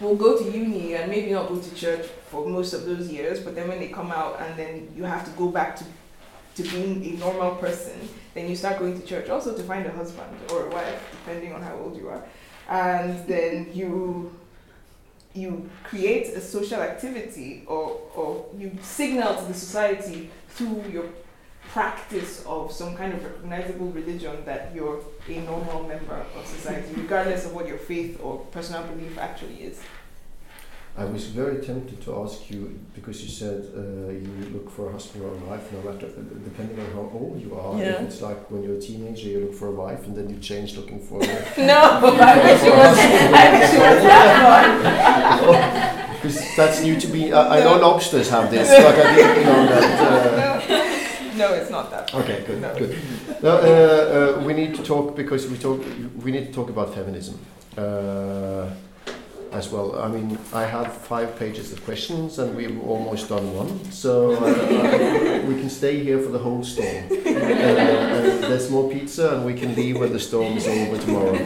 [0.01, 3.41] will go to uni and maybe not go to church for most of those years
[3.41, 5.85] but then when they come out and then you have to go back to
[6.55, 9.91] to being a normal person then you start going to church also to find a
[9.91, 12.23] husband or a wife depending on how old you are.
[12.69, 14.33] And then you
[15.39, 21.07] you create a social activity or, or you signal to the society through your
[21.73, 27.45] practice of some kind of recognizable religion that you're a normal member of society, regardless
[27.45, 29.81] of what your faith or personal belief actually is.
[30.99, 34.93] I was very tempted to ask you because you said uh, you look for a
[34.93, 36.09] husband or a wife, no matter
[36.49, 37.79] depending on how old you are.
[37.79, 37.85] Yeah.
[37.93, 40.39] If it's like when you're a teenager, you look for a wife, and then you
[40.41, 41.23] change looking for.
[41.23, 41.27] A
[41.73, 41.81] no,
[42.33, 42.99] I wish it was.
[42.99, 46.15] I wish it was that one.
[46.17, 47.33] Because that's new to me.
[47.33, 49.85] I, I know lobsters have this, but I didn't know that.
[50.01, 50.95] Uh,
[51.39, 52.13] No, it's not that.
[52.13, 52.75] Okay, good, No.
[52.77, 52.99] good.
[53.41, 55.81] Now, uh, uh, we need to talk because we talk.
[56.25, 57.39] We need to talk about feminism
[57.79, 58.67] uh,
[59.53, 59.99] as well.
[59.99, 64.37] I mean, I have five pages of questions, and we've almost done one, so uh,
[64.37, 67.05] uh, we can stay here for the whole storm.
[67.11, 71.37] Uh, there's more pizza, and we can leave when the storm is over tomorrow.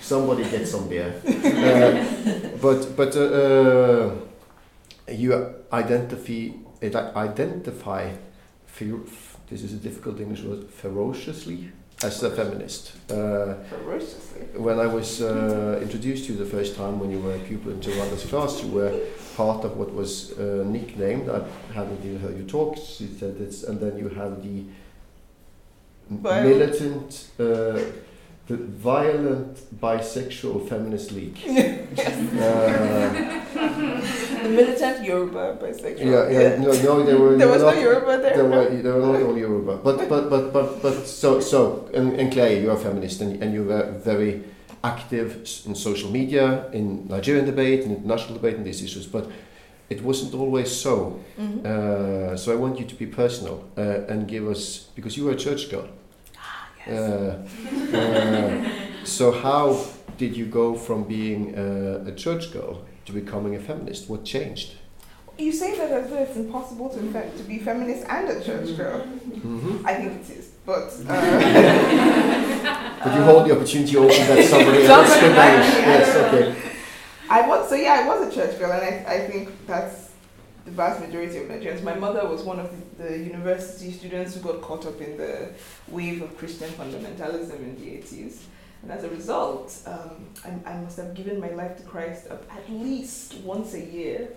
[0.00, 1.14] Somebody get some beer.
[1.26, 4.14] Uh, but but uh, uh,
[5.08, 6.48] you identify
[6.82, 8.12] identify
[9.48, 11.70] this is a difficult English word ferociously
[12.02, 12.92] as a feminist.
[13.10, 13.54] Uh,
[14.54, 17.72] when I was uh, introduced to you the first time when you were a pupil
[17.72, 18.92] in Joanna's class, you were
[19.36, 21.30] part of what was uh, nicknamed.
[21.30, 22.76] I haven't even heard you talk.
[22.76, 24.64] She said it's, and then you have the
[26.10, 27.80] militant, uh,
[28.46, 31.38] the violent bisexual feminist league.
[31.48, 33.46] uh,
[34.42, 36.04] The militant Yoruba bisexual.
[36.04, 37.36] yeah, yeah, no, no, they were.
[37.36, 38.34] There was were no not- Yoruba there.
[38.36, 42.12] There were, there were not all Yoruba, but but but but but so so and,
[42.20, 44.42] and Clay, you're a feminist and, and you're very
[44.84, 45.30] active
[45.66, 49.06] in social media, in Nigerian debate, in international debate, in these issues.
[49.06, 49.26] But
[49.90, 51.18] it wasn't always so.
[51.38, 51.64] Mhm.
[51.66, 55.32] Uh, so I want you to be personal uh, and give us because you were
[55.32, 55.88] a church girl.
[56.88, 57.44] Uh,
[57.96, 58.70] uh,
[59.04, 59.84] so how
[60.18, 64.08] did you go from being uh, a church girl to becoming a feminist?
[64.08, 64.74] What changed?
[65.38, 69.00] You say that it's impossible to, to be feminist and a church girl.
[69.00, 69.86] Mm-hmm.
[69.86, 72.06] I think it is, but uh,
[73.04, 75.74] But you hold the opportunity open that somebody else could manage.
[75.74, 76.72] Yes, okay.
[77.28, 80.05] I was so yeah, I was a church girl, and I, I think that's
[80.66, 81.82] the vast majority of Nigerians.
[81.82, 85.50] My mother was one of the, the university students who got caught up in the
[85.88, 88.46] wave of Christian fundamentalism in the eighties,
[88.82, 92.70] and as a result, um, I, I must have given my life to Christ at
[92.70, 94.28] least once a year.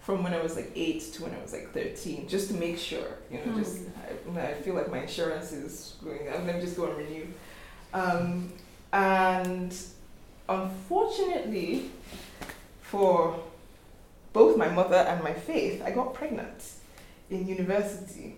[0.00, 2.78] From when I was like eight to when I was like thirteen, just to make
[2.78, 3.82] sure, you know, just
[4.34, 6.22] I, I feel like my insurance is going.
[6.34, 7.26] I'm gonna just go and renew,
[7.92, 8.50] um,
[8.94, 9.72] and
[10.48, 11.90] unfortunately,
[12.80, 13.38] for
[14.32, 16.62] both my mother and my faith, I got pregnant
[17.30, 18.36] in university.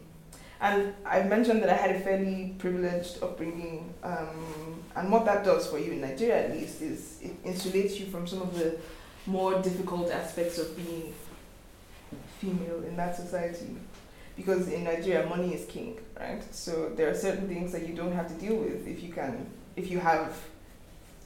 [0.60, 5.66] And I've mentioned that I had a fairly privileged upbringing, um, and what that does
[5.66, 8.76] for you in Nigeria, at least, is it insulates you from some of the
[9.26, 11.12] more difficult aspects of being
[12.38, 13.76] female in that society.
[14.36, 16.42] Because in Nigeria, money is king, right?
[16.54, 19.46] So there are certain things that you don't have to deal with if you can,
[19.74, 20.38] if you have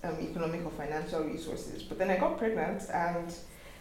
[0.03, 1.83] um, economic or financial resources.
[1.83, 3.35] But then I got pregnant, and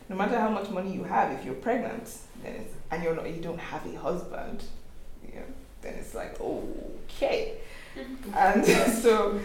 [0.10, 3.30] no matter how much money you have, if you're pregnant, then it's, and you're not,
[3.30, 4.64] you don't have a husband,
[5.28, 5.46] you know,
[5.82, 7.58] then it's like okay.
[8.36, 8.66] and
[9.04, 9.40] so,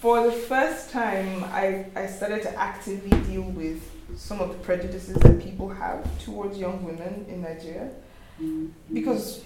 [0.00, 5.16] for the first time, I I started to actively deal with some of the prejudices
[5.16, 7.90] that people have towards young women in Nigeria,
[8.92, 9.44] because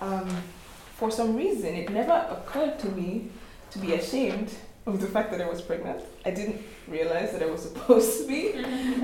[0.00, 0.28] um,
[0.96, 3.28] for some reason it never occurred to me
[3.70, 4.50] to be ashamed
[4.86, 6.02] of the fact that I was pregnant.
[6.24, 8.50] I didn't realize that I was supposed to be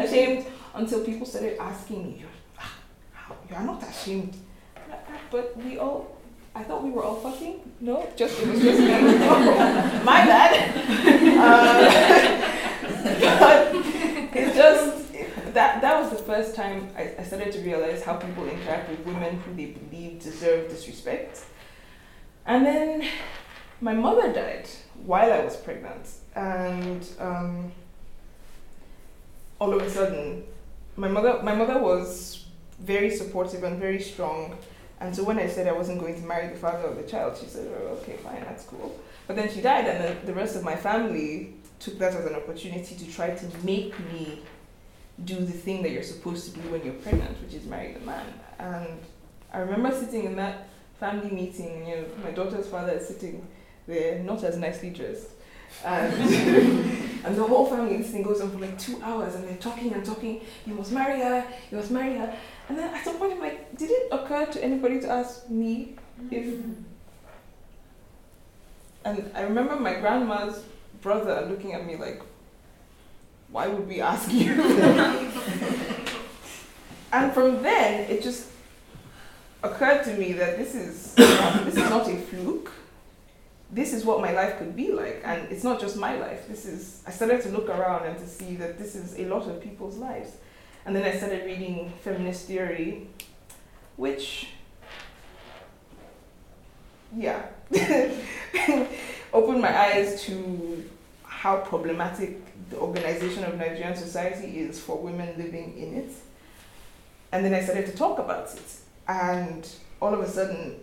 [0.01, 4.37] ashamed until people started asking me, "You're, ah, you're not ashamed."
[4.77, 6.16] I'm like, "Ah, But we all,
[6.55, 7.61] I thought we were all fucking.
[7.81, 8.87] No, just it was just me.
[10.05, 10.53] My bad.
[11.42, 11.79] Um,
[13.40, 13.71] but
[14.35, 15.12] it's just
[15.55, 19.01] that that was the first time I, I started to realize how people interact with
[19.05, 21.45] women who they believe deserve disrespect.
[22.47, 23.05] And then
[23.81, 24.68] my mother died
[25.05, 27.73] while I was pregnant, and um,
[29.59, 30.45] all of a sudden,
[30.97, 32.47] my mother my mother was
[32.81, 34.57] very supportive and very strong.
[35.01, 37.37] And so when I said I wasn't going to marry the father of the child,
[37.38, 40.57] she said, "Oh, okay, fine, that's cool." But then she died, and the, the rest
[40.57, 44.43] of my family took that as an opportunity to try to make me
[45.25, 48.01] do the thing that you're supposed to do when you're pregnant, which is marry the
[48.01, 48.27] man.
[48.59, 48.99] And
[49.53, 53.47] I remember sitting in that family meeting, you know, my daughter's father is sitting
[53.87, 55.29] there, not as nicely dressed.
[55.85, 56.12] And,
[57.25, 59.92] and the whole family, this thing goes on for like two hours and they're talking
[59.92, 60.40] and talking.
[60.66, 62.37] You must marry her, you must marry her.
[62.68, 65.97] And then at some point, I'm like, did it occur to anybody to ask me
[66.31, 66.47] if.
[66.47, 66.85] Mm.
[69.05, 70.62] And I remember my grandma's
[71.01, 72.23] brother looking at me like,
[73.51, 74.53] why would we ask you?
[77.12, 78.47] and from then, it just
[79.62, 82.71] occurred to me that this is this is not a fluke.
[83.73, 86.47] This is what my life could be like, and it's not just my life.
[86.47, 89.49] This is I started to look around and to see that this is a lot
[89.49, 90.33] of people's lives,
[90.85, 93.09] and then I started reading feminist theory,
[93.97, 94.49] which,
[97.17, 97.47] yeah,
[99.33, 100.91] opened my eyes to
[101.25, 106.13] how problematic the organization of Nigerian society is for women living in it.
[107.33, 108.77] And then I started to talk about it.
[109.09, 109.69] And
[110.01, 110.77] all of a sudden,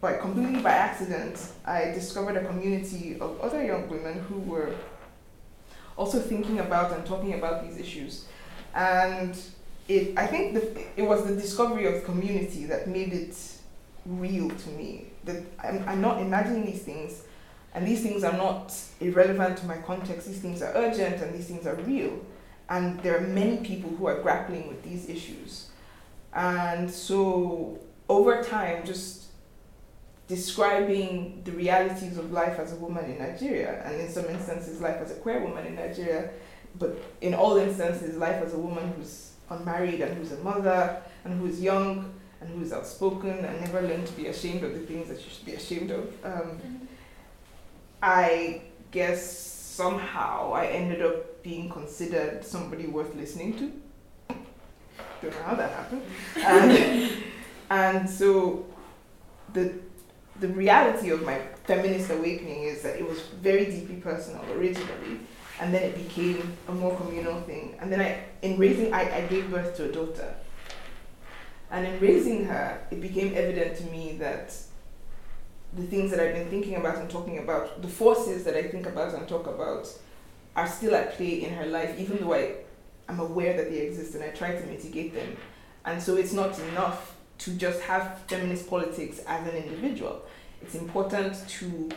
[0.00, 4.74] by completely by accident, I discovered a community of other young women who were
[5.96, 8.24] also thinking about and talking about these issues.
[8.74, 9.38] And
[9.88, 13.36] it, I think the, it was the discovery of community that made it
[14.06, 15.06] real to me.
[15.24, 17.24] That I'm, I'm not imagining these things,
[17.74, 20.26] and these things are not irrelevant to my context.
[20.26, 22.24] These things are urgent and these things are real.
[22.68, 25.70] And there are many people who are grappling with these issues.
[26.32, 29.29] And so over time, just
[30.30, 34.98] describing the realities of life as a woman in Nigeria, and in some instances, life
[35.02, 36.30] as a queer woman in Nigeria,
[36.78, 41.40] but in all instances, life as a woman who's unmarried and who's a mother and
[41.40, 45.18] who's young and who's outspoken and never learned to be ashamed of the things that
[45.18, 46.04] you should be ashamed of.
[46.24, 46.88] Um,
[48.00, 48.62] I
[48.92, 49.20] guess
[49.80, 54.36] somehow I ended up being considered somebody worth listening to.
[55.22, 56.02] Don't know how that happened.
[56.36, 57.12] And,
[57.68, 58.64] and so
[59.52, 59.74] the
[60.40, 65.20] the reality of my feminist awakening is that it was very deeply personal originally,
[65.60, 67.76] and then it became a more communal thing.
[67.80, 70.34] And then I, in raising, I, I gave birth to a daughter.
[71.70, 74.54] And in raising her, it became evident to me that
[75.74, 78.86] the things that I've been thinking about and talking about, the forces that I think
[78.86, 79.86] about and talk about,
[80.56, 82.54] are still at play in her life, even though I
[83.08, 85.36] I'm aware that they exist and I try to mitigate them.
[85.84, 90.22] And so it's not enough to just have feminist politics as an individual.
[90.62, 91.88] It's important to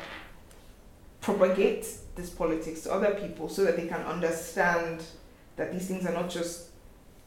[1.22, 1.86] propagate
[2.16, 5.04] this politics to other people so that they can understand
[5.58, 6.70] that these things are not just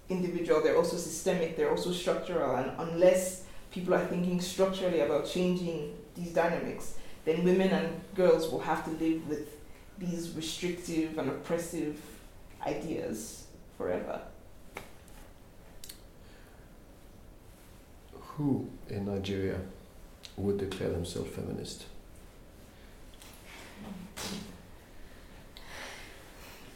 [0.09, 5.95] individual, they're also systemic, they're also structural, and unless people are thinking structurally about changing
[6.15, 6.95] these dynamics,
[7.25, 9.59] then women and girls will have to live with
[9.99, 12.01] these restrictive and oppressive
[12.67, 13.47] ideas
[13.77, 14.23] forever.
[18.37, 19.61] Who in Nigeria
[20.37, 21.87] would declare themselves feminist?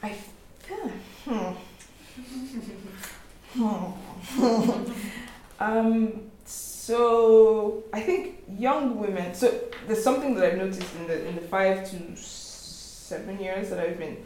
[0.03, 0.17] I
[1.25, 1.53] hmm.
[3.53, 3.93] Hmm.
[5.61, 9.35] um, so I think young women.
[9.35, 9.53] So
[9.87, 13.99] there's something that I've noticed in the in the five to seven years that I've
[13.99, 14.19] been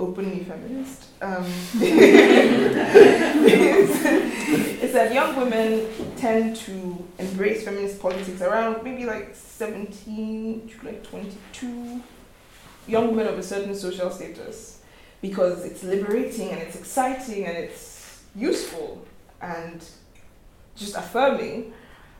[0.00, 1.04] openly feminist.
[1.20, 1.44] Um,
[4.82, 5.86] is that young women
[6.16, 12.02] tend to embrace feminist politics around maybe like 17 to like 22
[12.86, 14.80] young women of a certain social status
[15.20, 19.06] because it's liberating and it's exciting and it's useful
[19.42, 19.84] and
[20.76, 21.74] just affirming.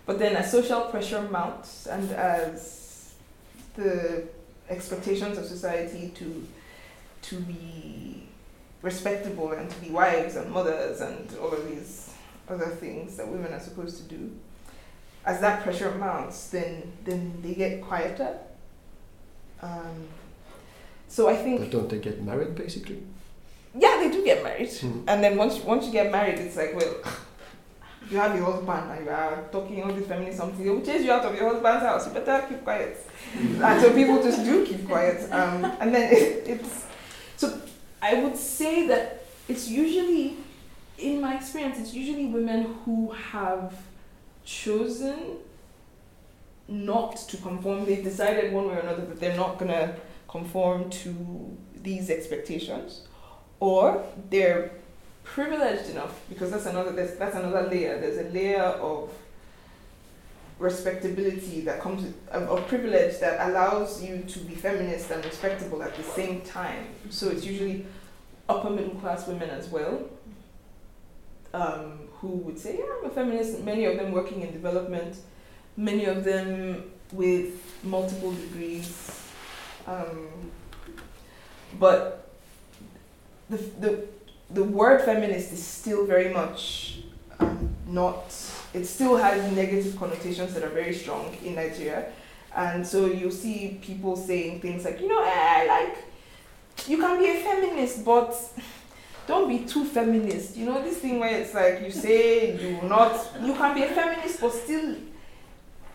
[0.04, 3.14] But then as social pressure mounts and as
[3.74, 4.24] the
[4.68, 6.46] expectations of society to
[7.22, 8.26] to be
[8.82, 12.12] respectable and to be wives and mothers and all of these
[12.48, 14.30] other things that women are supposed to do,
[15.26, 18.38] as that pressure mounts, then then they get quieter.
[19.62, 20.08] Um,
[21.08, 23.02] so I think But don't they get married basically?
[23.74, 25.04] yeah, they do get married, Mhm.
[25.06, 26.94] and then once once you get married, it's like well,
[28.10, 30.64] you have your husband and you are talking all this feminist something.
[30.64, 32.06] They will chase you out of your husband's house.
[32.06, 32.96] You better keep quiet.
[33.36, 36.86] and so people just do keep quiet, um, and then it, it's
[38.02, 40.36] I would say that it's usually,
[40.98, 43.74] in my experience, it's usually women who have
[44.44, 45.36] chosen
[46.68, 47.84] not to conform.
[47.84, 49.96] They've decided one way or another that they're not gonna
[50.28, 53.02] conform to these expectations,
[53.58, 54.70] or they're
[55.24, 58.00] privileged enough because that's another that's, that's another layer.
[58.00, 59.12] There's a layer of
[60.60, 65.96] respectability that comes with, of, privilege that allows you to be feminist and respectable at
[65.96, 66.86] the same time.
[67.08, 67.86] So it's usually
[68.48, 70.08] upper middle class women as well.
[71.52, 73.60] Um, who would say, yeah, I'm a feminist.
[73.64, 75.16] Many of them working in development,
[75.76, 79.18] many of them with multiple degrees.
[79.86, 80.28] Um,
[81.78, 82.30] but
[83.48, 84.06] the, the,
[84.50, 86.98] the word feminist is still very much
[87.40, 88.30] um, not,
[88.72, 92.12] it still has negative connotations that are very strong in Nigeria.
[92.54, 95.98] And so you see people saying things like, you know, eh, like,
[96.88, 98.34] you can be a feminist, but
[99.26, 100.56] don't be too feminist.
[100.56, 103.88] You know, this thing where it's like you say you not, you can be a
[103.88, 104.96] feminist, but still,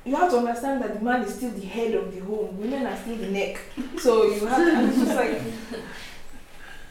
[0.06, 2.58] you have to understand that the man is still the head of the home.
[2.58, 3.60] Women are still the neck.
[3.98, 5.42] So you have, and it's just like,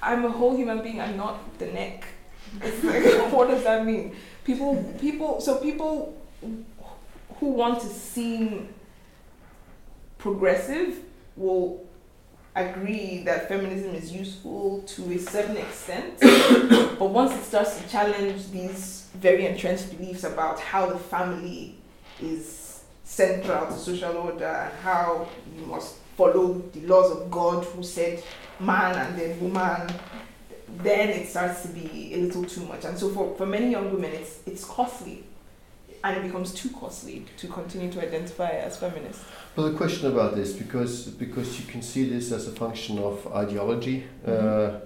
[0.02, 1.00] I'm a whole human being.
[1.00, 2.04] I'm not the neck.
[2.60, 4.14] It's like, what does that mean?
[4.44, 5.40] People, people.
[5.40, 6.16] So people
[7.40, 8.68] who want to seem
[10.18, 10.98] progressive
[11.36, 11.84] will
[12.56, 18.50] agree that feminism is useful to a certain extent, but once it starts to challenge
[18.50, 21.74] these very entrenched beliefs about how the family
[22.22, 25.26] is central to social order and how
[25.58, 28.22] you must follow the laws of God who said
[28.60, 29.92] man and then woman,
[30.82, 32.84] then it starts to be a little too much.
[32.84, 35.24] And so for, for many young women, it's, it's costly
[36.04, 39.22] and it becomes too costly to continue to identify as feminist.
[39.56, 43.26] Well, the question about this, because because you can see this as a function of
[43.34, 44.80] ideology, uh,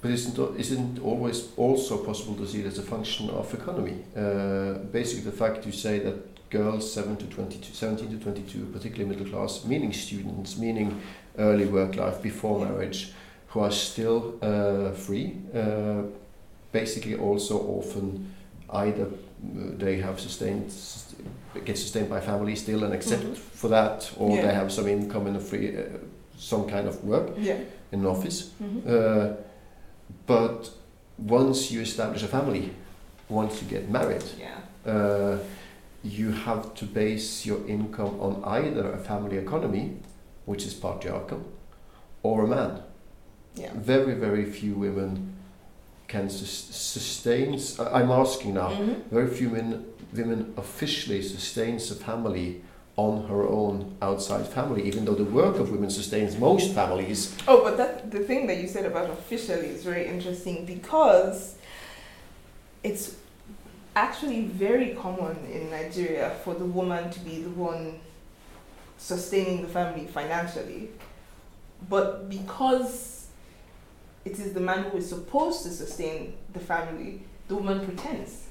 [0.00, 4.04] but isn't isn't always also possible to see it as a function of economy?
[4.16, 9.16] Uh, basically, the fact you say that girls 7 to 22, 17 to 22, particularly
[9.16, 11.00] middle class, meaning students, meaning
[11.38, 13.12] early work life before marriage,
[13.56, 16.02] who are still uh, free, uh,
[16.72, 18.34] basically also often
[18.70, 20.70] either uh, they have sustained
[21.64, 23.34] get sustained by family still and accept Mhm.
[23.36, 24.42] for that, or Yeah.
[24.46, 25.82] they have some income in a free, uh,
[26.38, 27.56] some kind of work Yeah.
[27.92, 28.50] in an office.
[28.62, 28.80] Mm-hmm.
[28.86, 29.28] Uh,
[30.26, 30.70] but
[31.16, 32.70] once you establish a family,
[33.30, 34.92] once you get married, Yeah.
[34.94, 35.38] uh,
[36.04, 39.96] you have to base your income on either a family economy,
[40.46, 41.38] which is patriarchal,
[42.22, 42.70] or a man.
[43.56, 43.72] Yeah.
[43.74, 45.32] Very, very few women
[46.08, 47.58] can sus- sustain.
[47.92, 48.70] I'm asking now.
[48.70, 49.02] Mhm.
[49.10, 49.84] Very few women,
[50.14, 52.60] women officially sustains a family
[52.96, 57.34] on her own outside family, even though the work of women sustains most families.
[57.46, 61.56] Oh, but that the thing that you said about officially is very interesting because
[62.82, 63.16] it's
[63.94, 67.98] actually very common in Nigeria for the woman to be the one
[68.98, 70.88] sustaining the family financially.
[71.90, 73.15] But because
[74.26, 78.46] it is the man who is supposed to sustain the family, the woman pretends.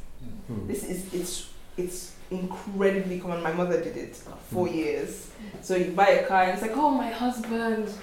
[0.47, 0.67] Hmm.
[0.67, 3.43] This is it's it's incredibly common.
[3.43, 5.31] My mother did it for four years.
[5.61, 7.93] So you buy a car and it's like, oh my husband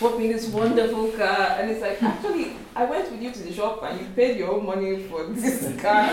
[0.00, 1.56] bought me this wonderful car.
[1.58, 4.52] And it's like actually I went with you to the shop and you paid your
[4.52, 6.10] own money for this car.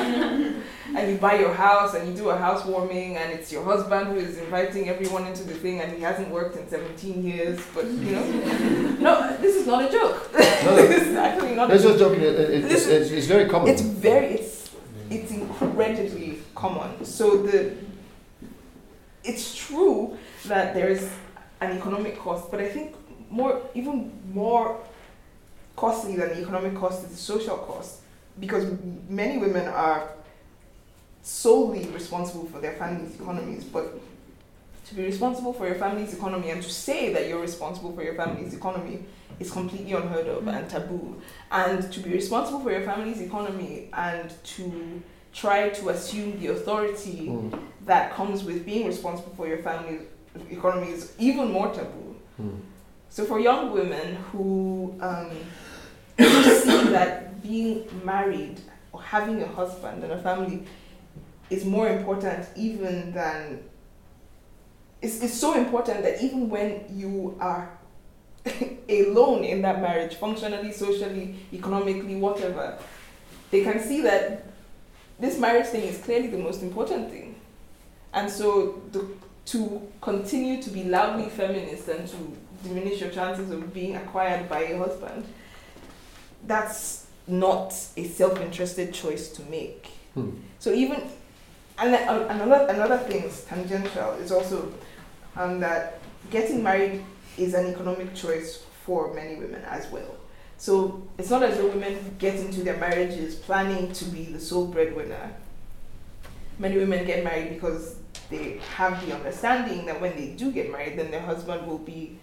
[0.95, 4.17] And you buy your house and you do a housewarming and it's your husband who
[4.17, 8.11] is inviting everyone into the thing and he hasn't worked in 17 years but you
[8.11, 8.23] know.
[8.99, 10.31] No this is not a joke.
[10.33, 10.39] No,
[10.75, 11.97] this is actually not a That's joke.
[11.97, 12.21] just joking.
[12.21, 13.69] It, it, it's, it's, it's very common.
[13.69, 14.69] it's very it's
[15.09, 17.03] it's incredibly common.
[17.05, 17.75] So the
[19.23, 21.09] it's true that there is
[21.61, 22.95] an economic cost, but I think
[23.33, 24.79] more, even more
[25.75, 28.01] costly than the economic cost is the social cost,
[28.39, 28.65] because
[29.09, 30.09] many women are
[31.23, 33.99] solely responsible for their family's economies, but
[34.87, 38.15] to be responsible for your family's economy and to say that you're responsible for your
[38.15, 38.99] family's economy
[39.39, 41.19] is completely unheard of and taboo.
[41.51, 45.01] And to be responsible for your family's economy and to
[45.33, 47.59] try to assume the authority Mm.
[47.85, 50.01] that comes with being responsible for your family's
[50.51, 52.15] economy is even more taboo.
[52.41, 52.59] Mm.
[53.13, 55.29] So for young women who um,
[56.17, 58.59] see that being married
[58.91, 60.63] or having a husband and a family
[61.51, 63.61] is more important even than
[64.99, 67.77] it's, it's so important that even when you are
[68.89, 72.79] alone in that marriage, functionally, socially, economically, whatever,
[73.51, 74.43] they can see that
[75.19, 77.35] this marriage thing is clearly the most important thing.
[78.11, 79.05] And so the,
[79.51, 84.61] to continue to be loudly feminist and to diminish your chances of being acquired by
[84.61, 85.25] a husband,
[86.47, 89.87] that's not a self-interested choice to make.
[90.13, 90.31] Hmm.
[90.59, 91.03] So even
[91.77, 94.71] and uh, another another thing is tangential is also
[95.35, 95.99] um, that
[96.29, 97.03] getting married
[97.37, 100.15] is an economic choice for many women as well.
[100.57, 104.67] So it's not as though women get into their marriages planning to be the sole
[104.67, 105.31] breadwinner.
[106.59, 107.95] Many women get married because
[108.29, 112.19] they have the understanding that when they do get married, then their husband will be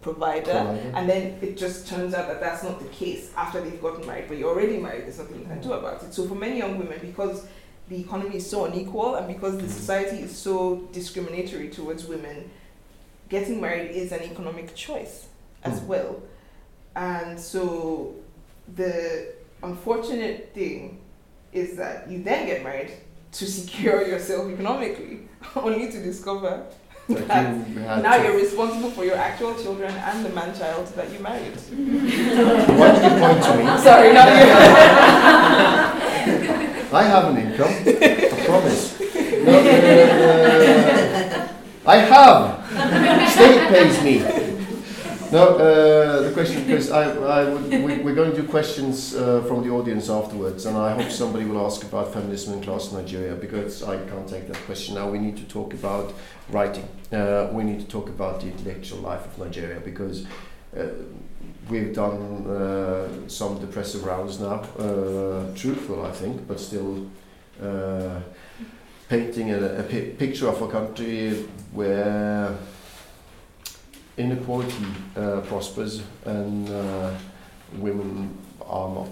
[0.00, 0.42] provider.
[0.52, 0.92] Provider.
[0.94, 4.26] And then it just turns out that that's not the case after they've gotten married,
[4.28, 6.14] but you're already married, there's nothing you can do about it.
[6.14, 7.46] So for many young women, because
[7.88, 12.50] the economy is so unequal and because the society is so discriminatory towards women,
[13.28, 15.26] getting married is an economic choice
[15.64, 15.86] as Mm.
[15.86, 16.22] well.
[16.96, 18.14] And so
[18.74, 21.00] the unfortunate thing
[21.52, 22.92] is that you then get married
[23.32, 26.64] to secure yourself economically, only to discover
[27.08, 31.12] That that you now you're responsible for your actual children and the man child that
[31.12, 31.52] you married.
[32.78, 33.64] Why did you point to me?
[33.78, 34.44] Sorry, not you.
[36.94, 38.94] I have an income, I promise.
[39.44, 39.60] No, uh,
[41.86, 43.30] I have.
[43.30, 44.22] State pays me.
[45.32, 49.42] No, uh, the question because I, I would, we, we're going to do questions uh,
[49.48, 53.34] from the audience afterwards, and I hope somebody will ask about feminism in class Nigeria
[53.34, 55.10] because I can't take that question now.
[55.10, 56.12] We need to talk about
[56.50, 56.86] writing.
[57.12, 60.26] Uh, we need to talk about the intellectual life of Nigeria because.
[60.76, 60.86] Uh,
[61.68, 67.06] We've done uh, some depressive rounds now, uh, truthful I think, but still
[69.08, 71.30] painting a, a pi- picture of a country
[71.72, 72.54] where
[74.16, 74.86] inequality
[75.16, 77.10] uh, prospers and uh,
[77.74, 79.08] women are not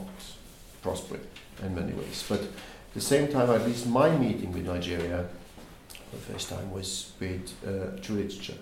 [0.82, 1.26] prospering
[1.62, 2.24] in many ways.
[2.28, 5.26] But at the same time, at least my meeting with Nigeria
[5.88, 8.58] for the first time was with uh, true literature,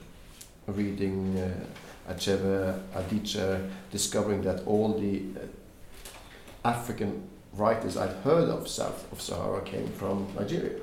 [0.66, 9.10] reading uh, Achebe, Adichie, discovering that all the uh, African writers I'd heard of south
[9.12, 10.78] of Sahara came from Nigeria.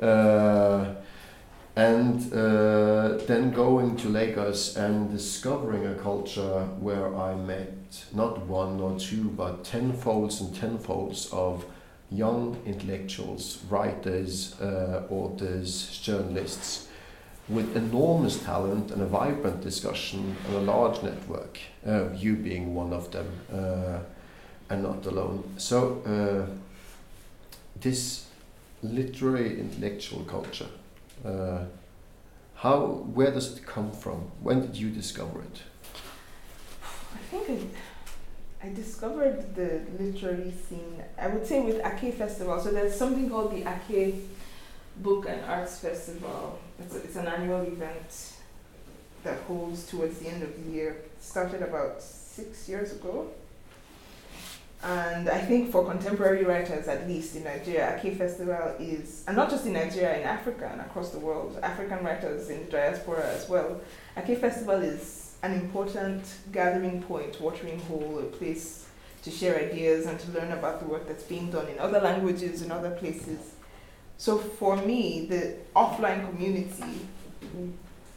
[0.00, 0.94] Uh,
[1.76, 7.74] and uh, then going to Lagos and discovering a culture where I met
[8.14, 11.66] not one or two, but tenfolds and tenfolds of
[12.10, 16.88] young intellectuals, writers, uh, authors, journalists,
[17.48, 22.92] with enormous talent and a vibrant discussion and a large network, uh, you being one
[22.92, 23.98] of them, uh,
[24.70, 25.44] and not alone.
[25.58, 26.50] So, uh,
[27.80, 28.26] this
[28.82, 30.66] literary intellectual culture,
[31.24, 31.64] uh,
[32.54, 34.30] how, where does it come from?
[34.40, 35.62] When did you discover it?
[37.14, 37.72] I think
[38.62, 42.58] I, I discovered the literary scene, I would say with Ake Festival.
[42.60, 44.14] So there's something called the Ake
[44.98, 46.58] Book and Arts Festival.
[46.78, 48.32] It's, a, it's an annual event
[49.24, 50.90] that holds towards the end of the year.
[50.90, 53.28] It started about six years ago.
[54.86, 59.50] And I think for contemporary writers, at least in Nigeria, Ake Festival is, and not
[59.50, 63.48] just in Nigeria, in Africa and across the world, African writers in the diaspora as
[63.48, 63.80] well.
[64.16, 66.22] Ake Festival is an important
[66.52, 68.86] gathering point, watering hole, a place
[69.24, 72.62] to share ideas and to learn about the work that's being done in other languages
[72.62, 73.54] in other places.
[74.18, 77.00] So for me, the offline community,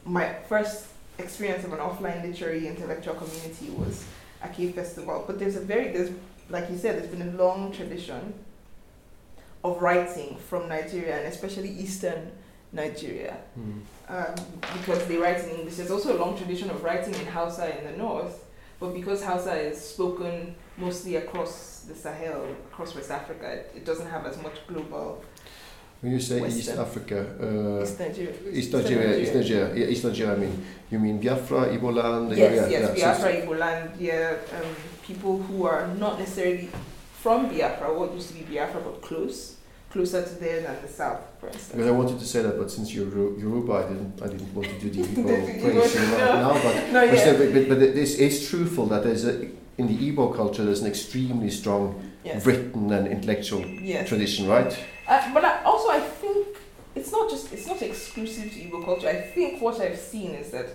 [0.05, 0.85] my first
[1.17, 4.05] experience of an offline literary intellectual community was
[4.43, 5.23] Ake Festival.
[5.25, 6.11] But there's a very there's
[6.49, 8.33] like you said, there's been a long tradition
[9.63, 12.31] of writing from Nigeria and especially Eastern
[12.71, 13.37] Nigeria
[14.07, 14.35] um,
[14.79, 15.75] because they write in English.
[15.75, 18.45] There's also a long tradition of writing in Hausa in the north,
[18.79, 24.07] but because Hausa is spoken mostly across the Sahel, across West Africa, it, it doesn't
[24.07, 25.23] have as much global
[26.01, 28.33] When you say East Africa, uh, East Nigeria.
[28.53, 30.33] East Nigeria, East Nigeria, yeah, East Nigeria.
[30.33, 32.31] I mean, you mean Biafra, Igbo land?
[32.37, 36.69] Yes, yes, yeah, Biafra, Igbo land, yeah, um, people who are not necessarily
[37.21, 39.57] from Biafra, what used to be Biafra, but close,
[39.91, 41.71] closer to there than the south, for instance.
[41.73, 44.53] Because I wanted to say that, but since you're Ru- Yoruba, I didn't, I didn't
[44.55, 46.41] want to do the Igbo Igbo, right no.
[46.47, 46.53] now.
[46.53, 49.41] But, No, but, yeah, but, but, but this is truthful that there's a,
[49.77, 54.07] in the Igbo culture, there's an extremely strong yes, written and intellectual yes.
[54.07, 54.71] tradition, right?
[55.07, 56.47] Uh, but I, also, I think
[56.95, 59.07] it's not just it's not exclusive to Igbo culture.
[59.07, 60.67] I think what I've seen is that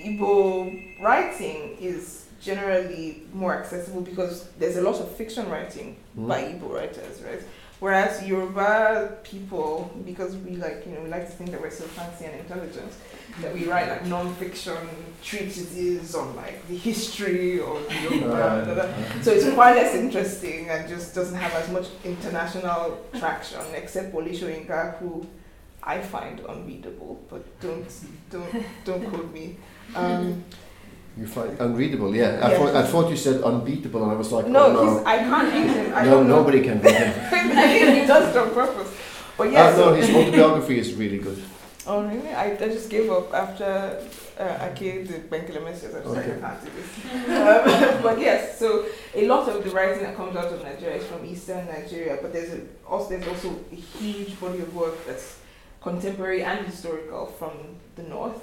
[0.00, 6.28] Igbo writing is generally more accessible because there's a lot of fiction writing Mm.
[6.28, 7.40] by Igbo writers, right?
[7.80, 11.84] Whereas Yoruba people, because we like, you know, we like to think that we're so
[11.84, 12.92] fancy and intelligent,
[13.40, 14.76] that we write like non-fiction
[15.22, 18.26] treatises on like the history of Yoruba.
[18.26, 19.22] blah, blah, blah.
[19.22, 24.24] So it's far less interesting and just doesn't have as much international traction, except Wole
[24.28, 25.26] Soyinka, who
[25.82, 27.86] I find unreadable, but don't
[28.30, 29.56] don't don't quote me.
[29.96, 30.44] Um,
[31.16, 32.40] You find unreadable, yeah.
[32.42, 32.58] I Yeah.
[32.58, 35.16] thought I thought you said unbeatable, and I was like, no, oh, no, he's, I
[35.18, 35.94] can't read him.
[35.94, 36.36] I no, don't know.
[36.38, 37.12] nobody can beat him.
[37.32, 38.90] I think he does it on purpose.
[39.38, 39.78] But Yeah, yes.
[39.78, 41.38] no, his autobiography is really good.
[41.86, 42.30] Oh really?
[42.30, 44.00] I, I just gave up after
[44.38, 45.94] uh, Ake did Benkele messages.
[45.94, 46.40] I was like, I Okay.
[46.40, 47.96] can't do this.
[47.96, 51.06] um, but yes, so a lot of the writing that comes out of Nigeria is
[51.06, 55.38] from Eastern Nigeria, but there's a, also there's also a huge body of work that's
[55.82, 57.52] contemporary and historical from
[57.96, 58.42] the north.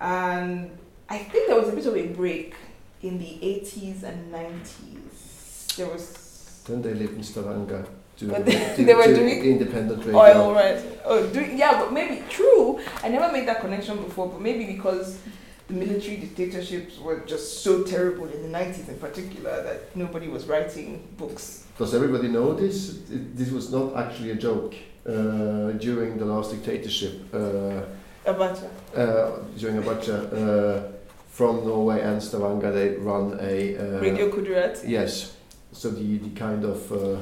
[0.00, 0.70] And
[1.08, 2.54] I think there was a bit of a break
[3.02, 5.74] in the 80s and 90s.
[5.76, 7.86] There was Then they lived in Stavanger.
[8.22, 10.20] To, But they- to- they were to doing independent radio.
[10.20, 10.78] oil, right?
[11.04, 12.78] Oh, doing yeah, but maybe true.
[13.02, 15.18] I never made that connection before, but maybe because
[15.66, 20.46] the military dictatorships were just so terrible in the nineties, in particular, that nobody was
[20.46, 21.66] writing books.
[21.78, 22.76] Does everybody know this?
[23.10, 24.74] It, this was not actually a joke.
[25.04, 27.82] Uh, during the last dictatorship, uh,
[28.24, 28.68] Abacha.
[28.94, 30.92] uh, during Abacha, uh,
[31.28, 35.34] from Norway and Stavanger, they run a uh, Radio Kudirat Yes,
[35.72, 37.16] so the, the kind of uh,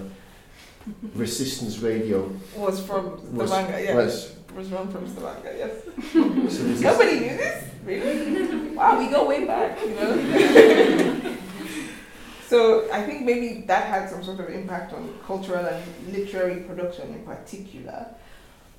[1.15, 3.81] resistance radio was from Stavanger.
[3.81, 5.55] Yeah, was was run from Stavanger.
[5.57, 5.73] Yes.
[6.13, 7.65] so Nobody knew this.
[7.85, 8.75] Really?
[8.77, 9.79] Wow, we go way back.
[9.85, 11.37] You know.
[12.51, 17.15] So I think maybe that had some sort of impact on cultural and literary production
[17.15, 18.07] in particular.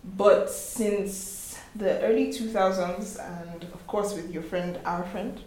[0.04, 5.39] But since the early 2000s, and of course with your friend, our friend,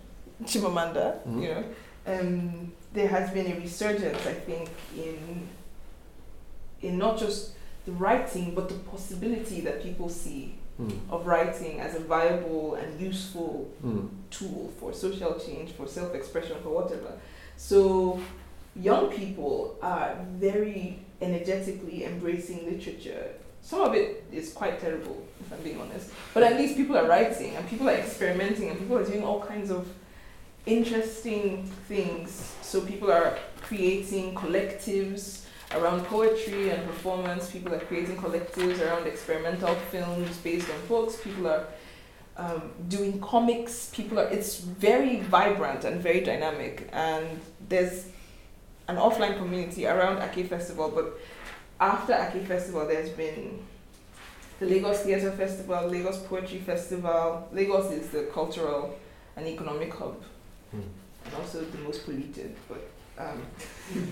[0.45, 1.43] Chimamanda, Mhm.
[1.43, 1.65] you know,
[2.07, 5.47] um, there has been a resurgence, I think, in
[6.85, 7.53] in not just
[7.87, 13.01] the writing, but the possibility that people see Hmm, of writing as a viable and
[13.01, 17.12] useful hmm, tool for social change, for self expression, for whatever.
[17.57, 18.18] So,
[18.74, 23.35] young people are very energetically embracing literature.
[23.62, 26.11] Some of it is quite terrible, if I'm being honest.
[26.35, 29.41] But at least people are writing and people are experimenting and people are doing all
[29.41, 29.87] kinds of
[30.66, 32.53] interesting things.
[32.62, 35.43] So, people are creating collectives
[35.75, 37.51] around poetry and performance.
[37.51, 41.16] People are creating collectives around experimental films based on books.
[41.22, 41.66] People are
[42.37, 43.91] um, doing comics.
[43.93, 44.29] People are.
[44.29, 46.89] It's very vibrant and very dynamic.
[46.93, 48.07] And there's
[48.89, 50.91] an offline community around Ake Festival.
[50.95, 51.18] But
[51.81, 53.62] after Ake Festival, there's been
[54.61, 57.49] the Lagos Theatre Festival, Lagos Poetry Festival.
[57.53, 58.99] Lagos is the cultural
[59.37, 60.22] and economic hub,
[60.70, 60.81] hmm.
[61.25, 62.55] and also the most polluted.
[62.68, 62.89] But
[63.19, 63.43] um,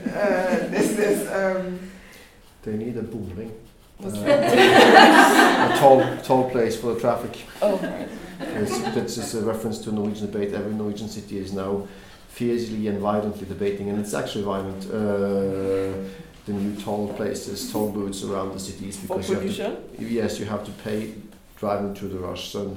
[0.05, 1.78] uh, this is um,
[2.62, 3.53] They need a booming.
[3.98, 7.38] what's Uh, a toll, toll place for the traffic.
[7.61, 8.09] Oh, right.
[8.40, 10.53] It's, that's just a reference to a Norwegian debate.
[10.53, 11.86] Every Norwegian city is now
[12.28, 14.84] fiercely and violently debating, and it's actually violent.
[14.86, 16.09] Uh,
[16.44, 19.64] the new toll places, toll booths around the cities For because you have to
[19.98, 20.12] pollution.
[20.12, 21.14] Yes, you have to pay
[21.57, 22.50] driving through the rush.
[22.50, 22.76] So,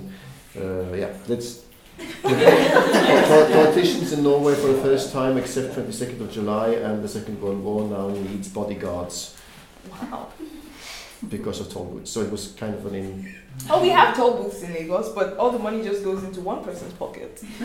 [0.55, 1.64] uh, yeah, that's.
[1.97, 7.41] Pol- Politicians in Norway, for the first time, except 22nd of July and the Second
[7.41, 9.35] World War, now needs bodyguards
[9.91, 10.27] Wow.
[11.29, 12.11] because of toll booths.
[12.11, 13.35] So it was kind of an in.
[13.69, 16.63] Oh, we have toll booths in Lagos, but all the money just goes into one
[16.63, 17.41] person's pocket.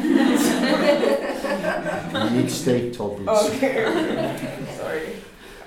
[2.30, 3.46] unique state toll booths.
[3.48, 3.84] Okay.
[4.76, 5.02] Sorry.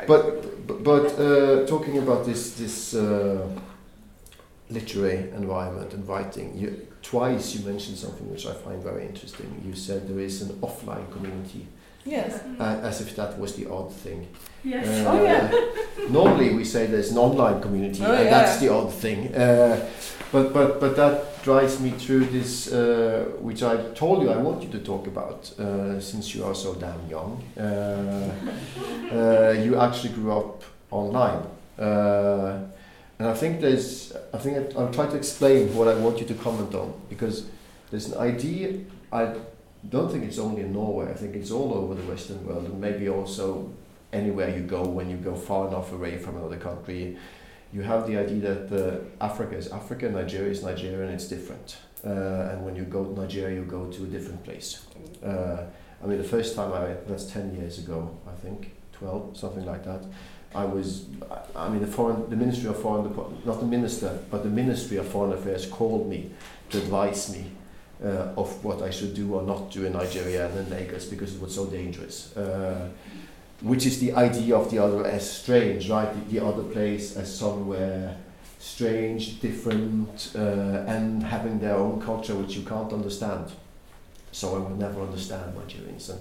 [0.08, 3.48] But but, but uh, talking about this this uh,
[4.70, 9.62] literary environment and writing, you, twice you mentioned something which I find very interesting.
[9.66, 11.68] You said there is an offline community,
[12.06, 12.42] yes.
[12.60, 14.28] uh, as if that was the odd thing.
[14.64, 14.88] Yes.
[15.06, 15.52] Uh, Oh, yeah.
[16.10, 18.30] Normally we say there's an online community, Oh, and yeah.
[18.30, 19.34] that's the odd thing.
[19.36, 19.86] Uh,
[20.32, 24.64] but but but that drives me through this, uh, which I told you I want
[24.64, 27.44] you to talk about, uh, since you are so damn young.
[27.58, 28.32] Uh,
[29.12, 31.44] uh, you actually grew up online.
[33.24, 36.34] And I think there's, I think I'll try to explain what I want you to
[36.34, 37.46] comment on because
[37.90, 38.82] there's an idea.
[39.14, 39.36] I
[39.88, 41.10] don't think it's only in Norway.
[41.10, 43.72] I think it's all over the Western world and maybe also
[44.12, 47.18] anywhere you go when you go far enough away from another country.
[47.72, 51.78] You have the idea that uh, Africa is Africa, Nigeria is Nigeria, and it's different.
[52.06, 54.86] Uh, and when you go to Nigeria, you go to a different place.
[55.24, 55.64] Uh,
[56.04, 59.86] I mean, the first time I, that's 10 years ago, I think, 12, something like
[59.86, 60.04] that.
[60.56, 61.06] I was,
[61.56, 63.04] I mean, the foreign, the Ministry of Foreign,
[63.46, 66.32] not the minister, but the Ministry of Foreign Affairs called me
[66.70, 67.52] to advise me
[68.04, 71.36] uh, of what I should do or not do in Nigeria and in Lagos because
[71.36, 72.36] it was so dangerous.
[72.36, 72.90] Uh,
[73.62, 76.14] which is the idea of the other as strange, right?
[76.14, 78.18] The, the other place as somewhere
[78.60, 80.40] strange, different, uh,
[80.88, 83.52] and having their own culture which you can't understand.
[84.32, 86.10] So I would never understand Nigerians.
[86.10, 86.20] And,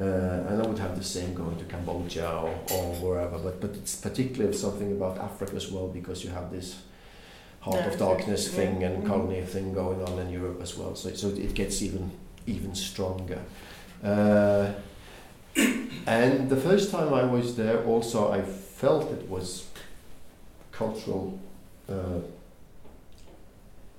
[0.00, 3.70] uh, and I would have the same going to Cambodia or, or wherever, but, but
[3.70, 6.80] it's particularly something about Africa as well because you have this
[7.60, 10.94] heart of darkness thing and colony thing going on in Europe as well.
[10.94, 12.10] So, so it gets even
[12.46, 13.40] even stronger.
[14.02, 14.72] Uh,
[16.06, 19.66] and the first time I was there, also I felt it was
[20.72, 21.38] cultural
[21.90, 22.20] uh,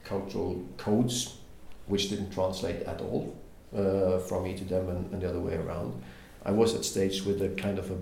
[0.03, 1.37] cultural codes
[1.85, 3.35] which didn't translate at all
[3.75, 6.01] uh, from me to them and, and, the other way around.
[6.45, 7.97] I was at stage with a kind of a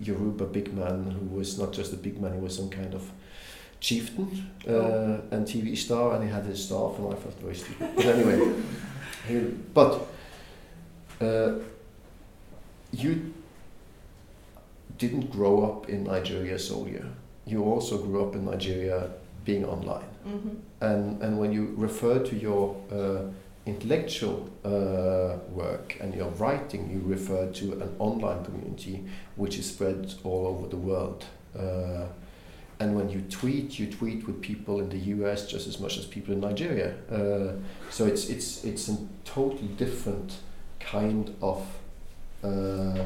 [0.00, 3.10] Yoruba big man who was not just a big man, he was some kind of
[3.80, 5.22] chieftain uh, oh.
[5.30, 7.90] and TV star, and he had his staff, and I felt very stupid.
[7.96, 8.62] But anyway,
[9.28, 9.38] he,
[9.74, 10.06] but
[11.20, 11.54] uh,
[12.92, 13.34] you
[14.98, 17.00] didn't grow up in Nigeria solely.
[17.46, 19.10] You also grew up in Nigeria
[19.44, 20.04] being online.
[20.26, 20.48] Mm-hmm.
[20.80, 23.22] And, and when you refer to your uh,
[23.68, 29.04] intellectual uh, work and your writing, you refer to an online community
[29.36, 31.24] which is spread all over the world.
[31.58, 32.06] Uh,
[32.80, 36.06] and when you tweet, you tweet with people in the US just as much as
[36.06, 36.94] people in Nigeria.
[37.10, 37.54] Uh,
[37.90, 40.36] so it's, it's, it's a totally different
[40.80, 41.66] kind of
[42.42, 43.04] uh,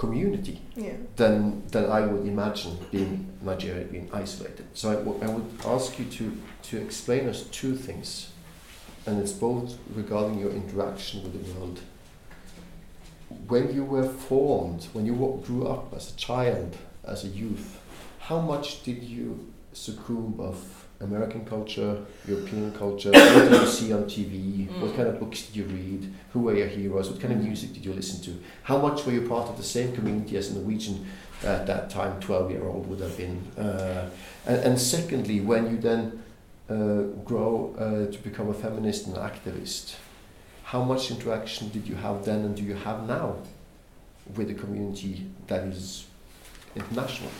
[0.00, 0.94] community yeah.
[1.16, 4.64] than than I would imagine being Nigeria being isolated.
[4.72, 6.32] So I, w- I would ask you to
[6.68, 8.29] to explain us two things,
[9.06, 11.80] and it's both regarding your interaction with the world.
[13.48, 17.80] When you were formed, when you grew up as a child, as a youth,
[18.18, 23.10] how much did you succumb of American culture, European culture?
[23.10, 24.68] what did you see on TV?
[24.68, 24.80] Mm.
[24.80, 26.12] What kind of books did you read?
[26.32, 27.10] Who were your heroes?
[27.10, 28.40] What kind of music did you listen to?
[28.64, 31.06] How much were you part of the same community as a Norwegian
[31.42, 33.40] at that time, 12 year old would have been?
[33.56, 34.10] Uh,
[34.46, 36.22] and, and, secondly, when you then
[37.24, 39.96] grow uh, to become a feminist and activist,
[40.64, 43.36] how much interaction did you have then and do you have now
[44.36, 46.06] with a community that is
[46.76, 47.30] international?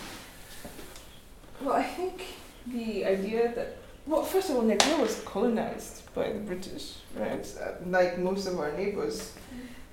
[1.61, 2.23] Well, I think
[2.67, 3.77] the idea that
[4.07, 7.47] well, first of all, Nigeria was colonized by the British, right?
[7.61, 9.33] Uh, like most of our neighbors,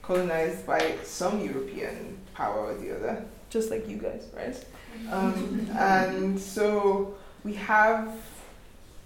[0.01, 4.65] colonized by some European power or the other, just like you guys, right?
[5.11, 8.09] Um, and so we have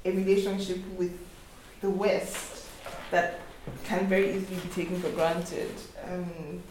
[0.05, 1.17] a relationship with
[1.81, 2.67] the West
[3.11, 3.39] that
[3.83, 5.71] can very easily be taken for granted.
[6.07, 6.61] Um,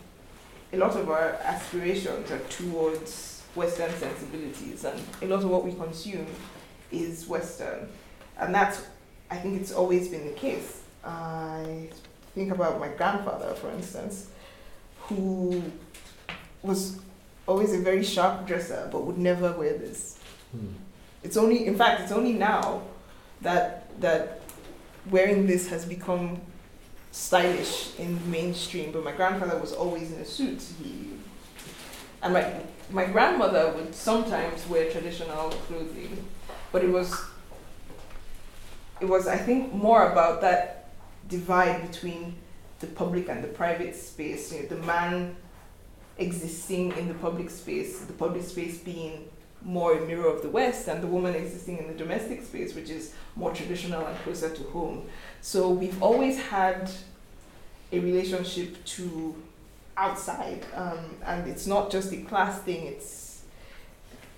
[0.72, 5.72] a lot of our aspirations are towards Western sensibilities, and a lot of what we
[5.72, 6.26] consume
[6.92, 7.88] is Western.
[8.38, 8.84] And that's,
[9.30, 10.82] I think it's always been the case.
[11.04, 11.88] I
[12.34, 14.30] think about my grandfather, for instance,
[15.02, 15.62] who
[16.62, 16.98] was
[17.46, 20.18] always a very sharp dresser but would never wear this.
[20.52, 20.68] Hmm.
[21.22, 22.82] It's only, in fact, it's only now
[23.42, 24.40] that that
[25.10, 26.40] wearing this has become
[27.10, 28.92] stylish in mainstream.
[28.92, 30.62] But my grandfather was always in a suit.
[30.82, 31.10] He,
[32.22, 32.52] and my
[32.90, 36.24] my grandmother would sometimes wear traditional clothing,
[36.72, 37.14] but it was
[39.00, 40.90] it was I think more about that
[41.28, 42.36] divide between
[42.80, 44.52] the public and the private space.
[44.52, 45.36] You know, the man
[46.18, 49.29] existing in the public space, the public space being
[49.62, 52.90] more a mirror of the West, and the woman existing in the domestic space, which
[52.90, 55.06] is more traditional and closer to home.
[55.40, 56.90] So we've always had
[57.92, 59.34] a relationship to
[59.96, 62.86] outside, um, and it's not just a class thing.
[62.86, 63.42] It's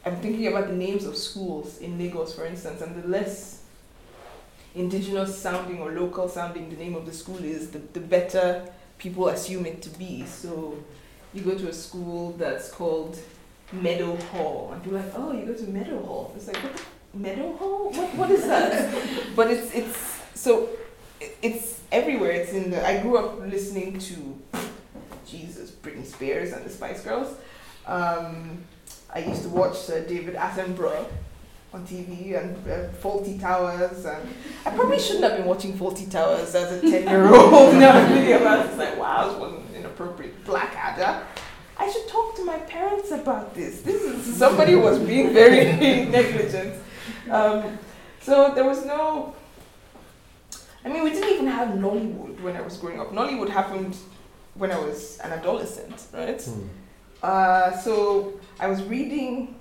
[0.04, 3.62] I'm thinking about the names of schools in Lagos, for instance, and the less
[4.74, 8.66] indigenous sounding or local sounding the name of the school is, the, the better
[8.98, 10.26] people assume it to be.
[10.26, 10.76] So
[11.32, 13.16] you go to a school that's called
[13.72, 16.32] Meadow Hall, and people are like, oh, you go to Meadow Hall.
[16.36, 16.84] It's like, what?
[17.14, 17.90] Meadow Hall?
[17.90, 18.94] What, what is that?
[19.36, 20.68] but it's, it's, so
[21.42, 22.32] it's everywhere.
[22.32, 24.38] It's in the, I grew up listening to,
[25.26, 27.34] Jesus, Britney Spears and the Spice Girls.
[27.86, 28.64] Um,
[29.14, 31.06] I used to watch David Attenborough
[31.72, 34.04] on TV and uh, Fawlty Towers.
[34.04, 34.28] And
[34.66, 37.74] I probably shouldn't have been watching Fawlty Towers as a 10 year old.
[37.76, 40.44] now I'm thinking about like, wow, this wasn't inappropriate.
[40.44, 41.26] Blackadder.
[41.82, 43.82] I should talk to my parents about this.
[43.82, 45.64] This is somebody was being very
[46.18, 46.74] negligent.
[47.28, 47.76] Um,
[48.20, 49.34] so there was no.
[50.84, 53.10] I mean, we didn't even have Nollywood when I was growing up.
[53.10, 53.96] Nollywood happened
[54.54, 56.40] when I was an adolescent, right?
[56.40, 56.68] Hmm.
[57.20, 59.56] Uh, so I was reading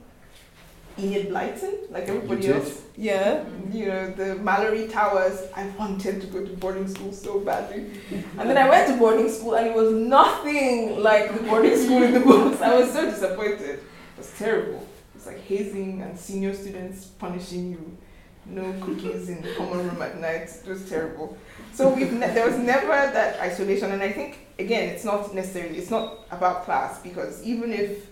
[1.00, 2.56] Enid Blyton, like everybody did?
[2.58, 2.82] else.
[2.96, 3.76] Yeah, mm-hmm.
[3.76, 5.42] you know, the Malory Towers.
[5.56, 7.92] I wanted to go to boarding school so badly.
[8.38, 12.04] And then I went to boarding school and it was nothing like the boarding school
[12.04, 12.62] in the books.
[12.62, 13.62] I was so disappointed.
[13.62, 13.84] It
[14.18, 14.86] was terrible.
[15.16, 17.98] It's like hazing and senior students punishing you.
[18.46, 20.50] No cookies in the common room at night.
[20.50, 21.38] It was terrible.
[21.74, 25.78] So we've ne- there was never that isolation, and I think again, it's not necessarily
[25.78, 28.08] it's not about class because even if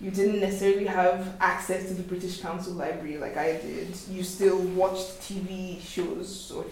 [0.00, 4.58] you didn't necessarily have access to the British Council Library like I did, you still
[4.58, 6.64] watched TV shows or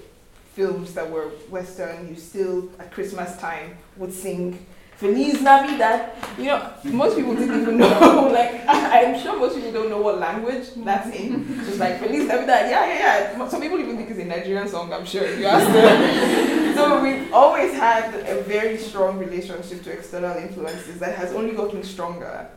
[0.54, 2.08] films that were Western.
[2.08, 4.64] You still at Christmas time would sing
[4.96, 6.12] Feliz Navidad.
[6.38, 8.30] You know, most people didn't even know.
[8.32, 11.34] Like I'm sure most people don't know what language that's mm-hmm.
[11.34, 11.64] in.
[11.64, 13.48] Just like Feliz Navidad, yeah, yeah, yeah.
[13.48, 14.92] Some people even think it's a Nigerian song.
[14.92, 16.74] I'm sure if you ask them.
[16.76, 21.82] so we've always had a very strong relationship to external influences that has only gotten
[21.82, 22.48] stronger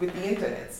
[0.00, 0.74] with the internet.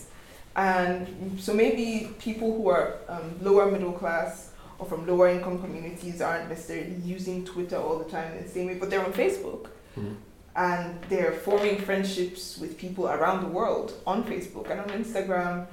[0.55, 6.21] And so maybe people who are um, lower middle class or from lower income communities
[6.21, 9.67] aren't necessarily using Twitter all the time in the same way, but they're on Facebook
[9.95, 10.15] Hmm.
[10.57, 15.67] and they're forming friendships with people around the world on Facebook and on Instagram.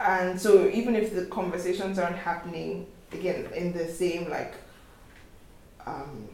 [0.00, 4.54] And so even if the conversations aren't happening again in the same like
[5.86, 6.28] um,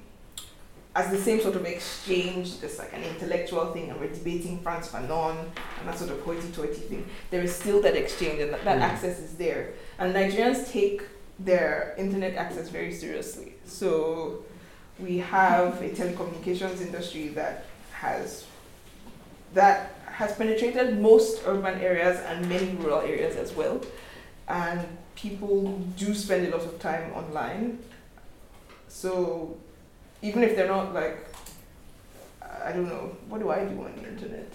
[0.97, 4.89] as the same sort of exchange, just like an intellectual thing, and we're debating Frantz
[4.89, 5.37] Fanon
[5.79, 7.03] and that sort of hoity-toity thing.
[7.31, 8.89] There is still that exchange, and that, that Mm.
[8.91, 9.63] access is there.
[9.99, 11.03] And Nigerians take
[11.39, 13.49] their internet access very seriously.
[13.67, 14.43] So
[14.99, 18.45] we have a telecommunications industry that has
[19.53, 19.79] that
[20.21, 23.77] has penetrated most urban areas and many rural areas as well.
[24.49, 24.81] And
[25.15, 27.79] people do spend a lot of time online.
[28.89, 29.57] So
[30.23, 31.27] even if they're not like
[32.67, 34.53] I don't know, what do I do on the internet?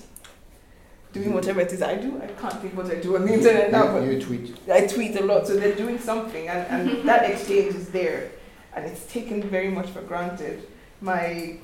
[1.13, 2.21] Doing whatever it is I do.
[2.21, 4.57] I can't think what I do on the internet now, but You, you tweet.
[4.69, 8.31] I tweet a lot, so they're doing something, and, and that exchange is there,
[8.75, 10.67] and it's taken very much for granted.
[11.01, 11.57] My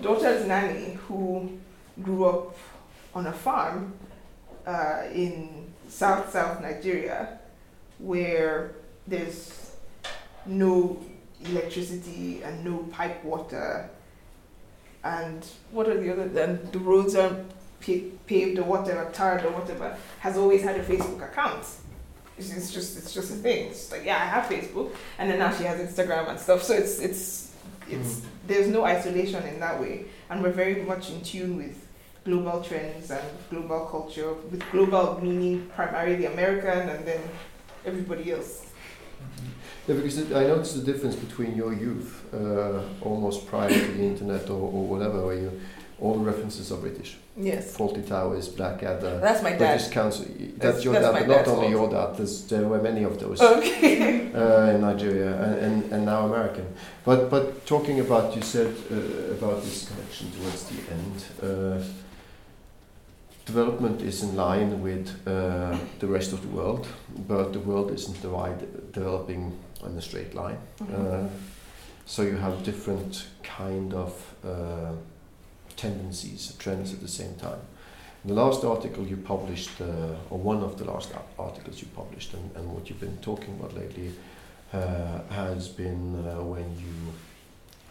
[0.00, 1.58] daughter's nanny, who
[2.02, 2.56] grew up
[3.14, 3.94] on a farm
[4.66, 7.38] uh, in South South Nigeria,
[7.98, 8.72] where
[9.06, 9.72] there's
[10.46, 11.02] no
[11.44, 13.88] electricity and no pipe water,
[15.04, 16.42] and what are the other?
[16.42, 17.48] And the roads aren't
[17.80, 21.64] pa- paved or whatever, tarred or whatever, has always had a Facebook account.
[22.36, 23.68] It's, it's just it's just a thing.
[23.68, 26.62] It's like yeah, I have Facebook, and then now she has Instagram and stuff.
[26.62, 27.52] So it's it's
[27.88, 28.28] it's mm-hmm.
[28.46, 31.86] there's no isolation in that way, and we're very much in tune with
[32.24, 34.34] global trends and global culture.
[34.34, 37.20] With global meaning primarily American, and then
[37.84, 38.67] everybody else.
[39.88, 44.50] Yeah, because I noticed the difference between your youth, uh, almost prior to the internet
[44.50, 45.60] or, or whatever, where you
[46.00, 47.16] all the references are British.
[47.36, 49.58] Yes, Fawlty Towers, Blackadder, that's my dad.
[49.58, 50.26] British Council.
[50.26, 51.92] That's, That's- your that's dad, but not only fault.
[51.92, 52.16] your dad.
[52.16, 54.32] There's, there were many of those Okay.
[54.34, 56.66] uh, in Nigeria and, and, and now American.
[57.04, 58.94] But but talking about you said uh,
[59.36, 61.16] about this connection towards the end.
[61.42, 61.82] Uh,
[63.46, 66.86] development is in line with uh, the rest of the world,
[67.26, 68.20] but the world isn't
[68.92, 70.58] developing on a straight line.
[70.80, 70.94] Mhm.
[70.94, 71.28] Uh,
[72.06, 74.12] so you have different kind of
[74.44, 74.92] uh,
[75.76, 77.60] tendencies, trends at the same time.
[78.24, 79.84] The last article you published, uh,
[80.30, 83.74] or one of the last articles you published, and, and what you've been talking about
[83.74, 84.12] lately,
[84.72, 87.12] uh, has been uh, when you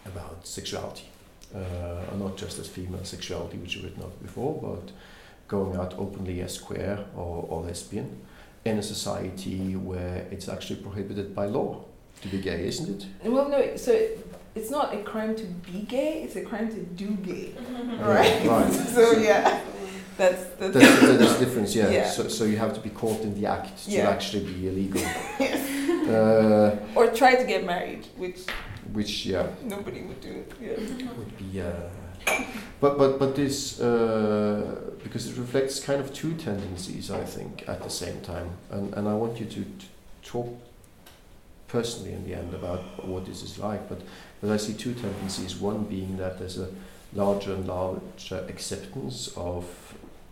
[0.06, 1.06] about sexuality,
[1.56, 4.92] uh, and not just as female sexuality, which you've written of before, but
[5.48, 8.22] going out openly as queer or, or lesbian
[8.68, 11.84] in a society where it's actually prohibited by law
[12.22, 13.30] to be gay, isn't it?
[13.32, 13.76] Well, no.
[13.76, 13.92] So
[14.56, 17.54] it's not a crime to be gay; it's a crime to do gay.
[17.54, 18.46] Yeah, Right.
[18.46, 18.74] right.
[18.98, 19.62] so yeah,
[20.18, 20.74] that's that's.
[20.74, 21.90] That's, that's the difference, yeah.
[21.90, 22.10] Yeah.
[22.10, 24.10] So, so you have to be caught in the act to Yeah.
[24.10, 25.02] actually be illegal.
[26.10, 28.40] uh, or try to get married, which
[28.94, 30.46] which, yeah, nobody would do.
[30.62, 30.76] Yeah.
[31.18, 31.62] would be.
[31.62, 31.74] Uh,
[32.80, 37.84] but but but this uh, because it reflects kind of two tendencies, I think, at
[37.84, 39.86] the same time, and and I want you to, to
[40.24, 40.48] talk
[41.68, 43.90] personally in the end about what this is like.
[43.90, 44.02] But
[44.42, 45.56] but I see two tendencies.
[45.56, 46.70] One being that there's a
[47.14, 49.66] larger and larger acceptance of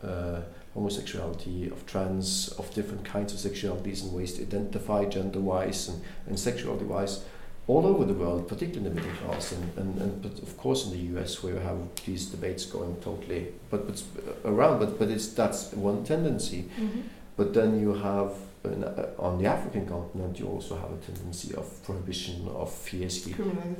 [0.03, 0.41] uh,
[0.75, 6.01] homosexuality, of trans, of different kinds of sexualities and ways to identify gender wise and,
[6.27, 7.23] and sexuality wise
[7.67, 10.85] all over the world, particularly in the middle class, and, and, and but of course
[10.85, 14.03] in the US where you have these debates going totally, but, but
[14.45, 16.69] around, but, but it's that's one tendency.
[17.37, 18.31] But then you have
[18.63, 23.33] uh, on the African continent, you also have a tendency of prohibition of fiercely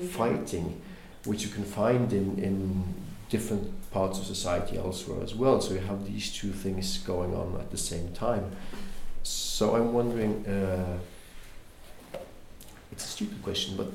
[0.10, 0.82] fighting,
[1.26, 2.84] which you can find in, in
[3.30, 5.62] different parts of society elsewhere as well.
[5.62, 8.52] So you have these two things going on at the same time.
[9.22, 10.46] So I'm wondering.
[10.46, 10.98] Uh,
[12.96, 13.88] it's a stupid question, but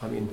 [0.00, 0.28] I mean,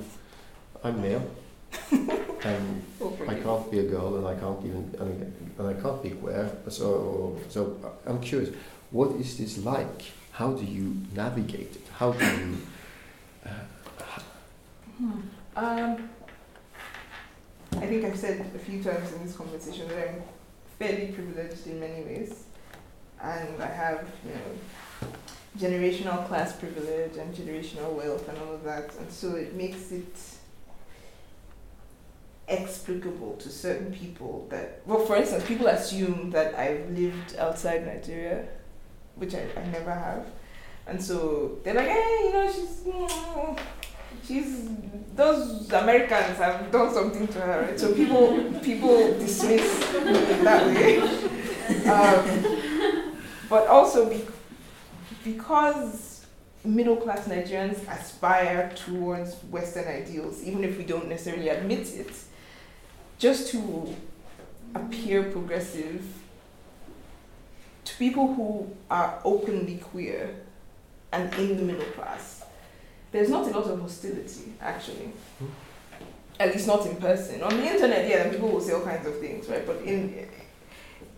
[0.82, 1.30] I'm male,
[1.90, 2.82] and
[3.28, 6.10] I can't be a girl, and I can't even, I mean, and I can't be
[6.10, 6.50] queer.
[6.68, 8.54] So, so I'm curious,
[8.90, 10.02] what is this like?
[10.32, 11.86] How do you navigate it?
[11.98, 12.58] How do you?
[13.44, 13.50] Uh,
[14.98, 15.20] Hmm.
[15.54, 16.08] Um,
[17.76, 20.22] I think I've said a few times in this conversation that I'm
[20.76, 22.42] fairly privileged in many ways,
[23.22, 24.40] and I have you know
[25.58, 30.14] generational class privilege and generational wealth and all of that, and so it makes it
[32.48, 38.48] explicable to certain people that well for instance people assume that I've lived outside Nigeria
[39.16, 40.26] which I, I never have.
[40.86, 43.58] And so they're like hey you know she's mm,
[44.24, 44.68] she's
[45.14, 47.62] those Americans have done something to her.
[47.62, 49.78] Right so people people dismiss
[50.42, 51.34] that way.
[51.68, 53.18] Um,
[53.50, 54.24] but also be,
[55.32, 56.24] because
[56.64, 62.12] middle class Nigerians aspire towards Western ideals, even if we don't necessarily admit it,
[63.18, 63.94] just to
[64.74, 66.04] appear progressive
[67.84, 70.34] to people who are openly queer
[71.12, 72.44] and in the middle class,
[73.12, 75.10] there's not a lot of hostility actually.
[75.38, 75.46] Hmm.
[76.40, 77.42] At least not in person.
[77.42, 79.66] On the internet, yeah, people will say all kinds of things, right?
[79.66, 80.28] But in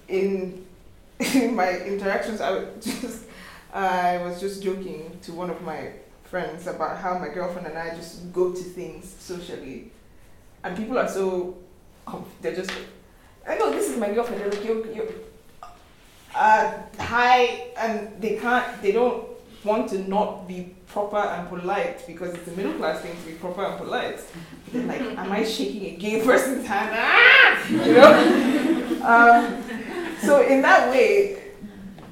[0.09, 0.65] in
[1.35, 3.25] in my interactions, I would just
[3.73, 5.93] I was just joking to one of my
[6.25, 9.91] friends about how my girlfriend and I just go to things socially,
[10.65, 11.59] and people are so
[12.41, 12.71] they're just
[13.49, 14.41] I know this is my girlfriend.
[14.41, 15.15] They're like you you
[16.35, 19.29] uh hi, and they can't they don't
[19.65, 23.33] want to not be proper and polite because it's a middle class thing to be
[23.35, 24.21] proper and polite.
[24.73, 26.91] They're like, am I shaking a gay person's hand?
[26.93, 27.69] Ah!
[27.69, 29.03] You know.
[29.05, 31.53] um, so in that way,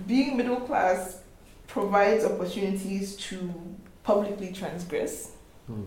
[0.06, 1.17] being middle class
[1.78, 3.52] provides opportunities to
[4.02, 5.32] publicly transgress.
[5.66, 5.84] hmm.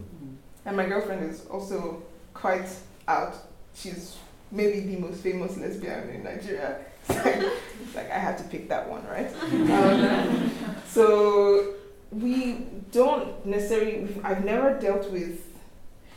[0.65, 2.01] And my girlfriend is also
[2.33, 2.69] quite
[3.07, 3.35] out.
[3.73, 4.15] She's
[4.51, 6.77] maybe the most famous lesbian in Nigeria.
[7.09, 7.35] It's like,
[7.83, 9.29] it's like I had to pick that one, right?
[9.71, 10.51] Um,
[10.87, 11.73] so
[12.11, 14.07] we don't necessarily.
[14.23, 15.41] I've never dealt with.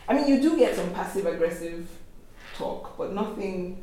[0.06, 1.88] I mean, you do get some passive aggressive
[2.58, 3.82] talk, but nothing,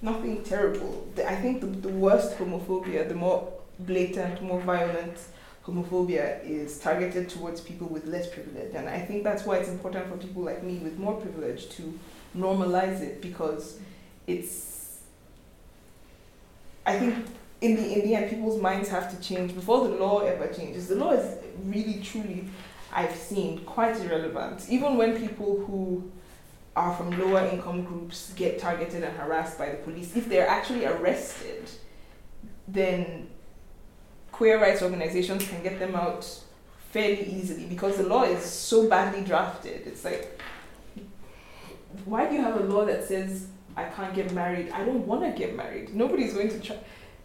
[0.00, 1.08] nothing terrible.
[1.26, 5.18] I think the, the worst homophobia, the more blatant, more violent
[5.68, 8.74] homophobia is targeted towards people with less privilege.
[8.74, 11.98] And I think that's why it's important for people like me with more privilege to
[12.36, 13.78] normalize it because
[14.26, 15.00] it's
[16.86, 17.26] I think
[17.60, 20.88] in the in the end people's minds have to change before the law ever changes.
[20.88, 22.46] The law is really truly
[22.92, 24.66] I've seen quite irrelevant.
[24.70, 26.10] Even when people who
[26.74, 30.86] are from lower income groups get targeted and harassed by the police, if they're actually
[30.86, 31.68] arrested,
[32.66, 33.28] then
[34.38, 36.24] queer rights organizations can get them out
[36.92, 39.84] fairly easily because the law is so badly drafted.
[39.84, 40.40] It's like,
[42.04, 44.70] why do you have a law that says I can't get married?
[44.70, 45.92] I don't want to get married.
[45.92, 46.76] Nobody's going to try.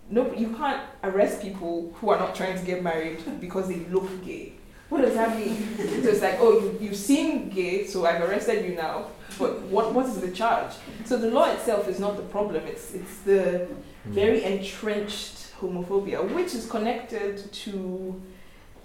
[0.09, 4.25] No, you can't arrest people who are not trying to get married because they look
[4.25, 4.53] gay.
[4.89, 5.77] What does that mean?
[5.77, 9.05] so it's like, oh, you, you seem gay, so I've arrested you now.
[9.37, 10.73] But what what is the charge?
[11.05, 12.65] So the law itself is not the problem.
[12.65, 13.67] It's it's the
[14.05, 18.21] very entrenched homophobia, which is connected to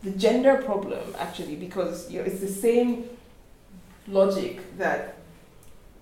[0.03, 3.09] the gender problem actually, because you know, it's the same
[4.07, 5.17] logic that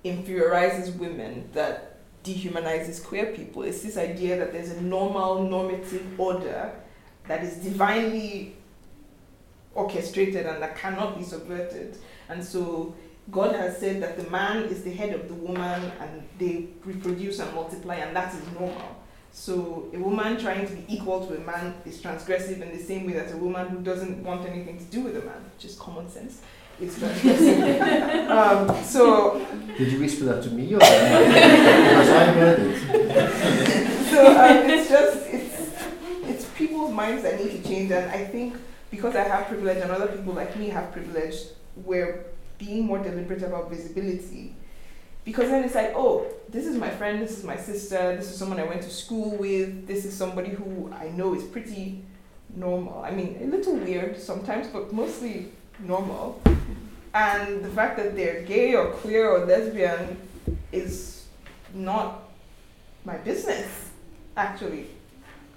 [0.04, 3.62] inferiorizes women that dehumanizes queer people.
[3.62, 6.72] It's this idea that there's a normal normative order
[7.26, 8.56] that is divinely
[9.74, 11.98] orchestrated and that cannot be subverted.
[12.28, 12.94] And so
[13.30, 17.38] God has said that the man is the head of the woman and they reproduce
[17.38, 18.96] and multiply and that is normal.
[19.36, 23.06] So a woman trying to be equal to a man is transgressive in the same
[23.06, 25.76] way that a woman who doesn't want anything to do with a man, which is
[25.76, 26.40] common sense,
[26.80, 28.30] is transgressive.
[28.30, 34.10] um, so Did you whisper that to me or because I heard it?
[34.10, 35.70] so um, it's just it's
[36.24, 38.56] it's people's minds that need to change and I think
[38.90, 41.36] because I have privilege and other people like me have privilege
[41.84, 42.24] we're
[42.56, 44.54] being more deliberate about visibility
[45.26, 48.38] because then it's like, oh, this is my friend, this is my sister, this is
[48.38, 52.04] someone I went to school with, this is somebody who I know is pretty
[52.54, 53.02] normal.
[53.02, 55.48] I mean, a little weird sometimes, but mostly
[55.80, 56.40] normal.
[57.12, 60.16] And the fact that they're gay or queer or lesbian
[60.70, 61.26] is
[61.74, 62.30] not
[63.04, 63.90] my business,
[64.36, 64.86] actually.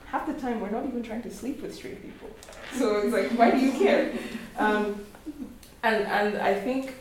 [0.06, 2.32] Half the time, we're not even trying to sleep with straight people.
[2.74, 4.14] So it's like, why do you care?
[4.58, 5.06] Um,
[5.84, 6.96] and, and I think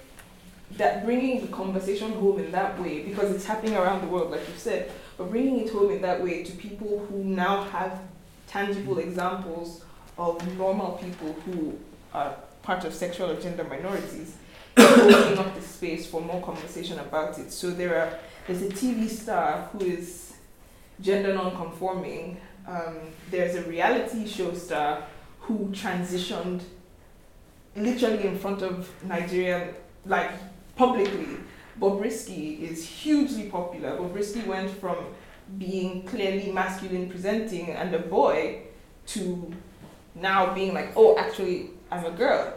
[0.77, 4.47] that bringing the conversation home in that way, because it's happening around the world, like
[4.47, 8.01] you said, but bringing it home in that way to people who now have
[8.47, 9.85] tangible examples
[10.17, 11.79] of normal people who
[12.13, 14.37] are part of sexual or gender minorities,
[14.77, 17.53] opening up the space for more conversation about it.
[17.53, 20.35] So there are there's a TV star who is
[21.01, 22.41] gender non-conforming.
[22.67, 22.97] Um,
[23.31, 25.05] there's a reality show star
[25.41, 26.63] who transitioned
[27.77, 30.31] literally in front of Nigerian, like
[30.79, 31.37] publicly.
[31.81, 33.91] Bobrisky is hugely popular.
[33.99, 34.97] Bobrisky went from
[35.59, 38.63] being clearly masculine presenting and a boy
[39.07, 39.53] to
[40.15, 42.55] now being like, oh, actually, I'm a girl.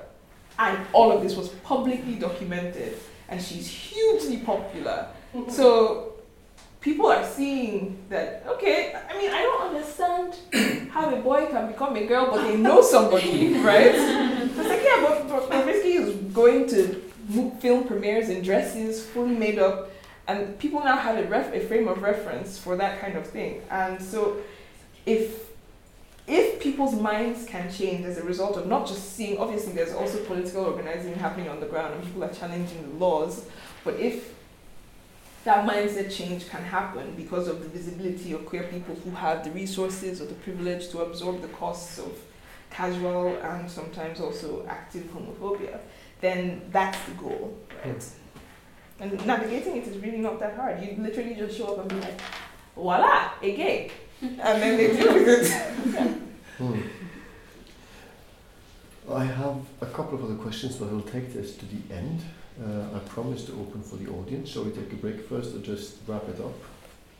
[0.59, 2.97] And all of this was publicly documented,
[3.29, 5.07] and she's hugely popular.
[5.33, 5.49] Mm-hmm.
[5.49, 6.13] So
[6.81, 10.35] people are seeing that, okay, I mean, I don't understand
[10.91, 13.95] how a boy can become a girl, but they know somebody, right?
[13.95, 17.10] So it's like, yeah, but, but Bobrisky is going to
[17.59, 19.91] film premieres in dresses, fully made up,
[20.27, 23.61] and people now have a, ref- a frame of reference for that kind of thing.
[23.69, 24.37] And so,
[25.05, 25.51] if
[26.27, 30.23] if people's minds can change as a result of not just seeing, obviously, there's also
[30.23, 33.45] political organizing happening on the ground, and people are challenging the laws.
[33.83, 34.33] But if
[35.43, 39.51] that mindset change can happen because of the visibility of queer people who have the
[39.51, 42.15] resources or the privilege to absorb the costs of
[42.69, 45.79] casual and sometimes also active homophobia,
[46.21, 48.03] then that's the goal, right?
[48.99, 50.81] And navigating it is really not that hard.
[50.81, 52.21] You literally just show up and be like,
[52.75, 53.91] voila, a gay.
[54.21, 56.17] and then they deal with it.
[56.57, 56.81] Hmm.
[59.11, 62.21] I have a couple of other questions, but I'll take this to the end.
[62.63, 64.49] Uh, I promise to open for the audience.
[64.49, 66.53] Shall we take a break first or just wrap it up?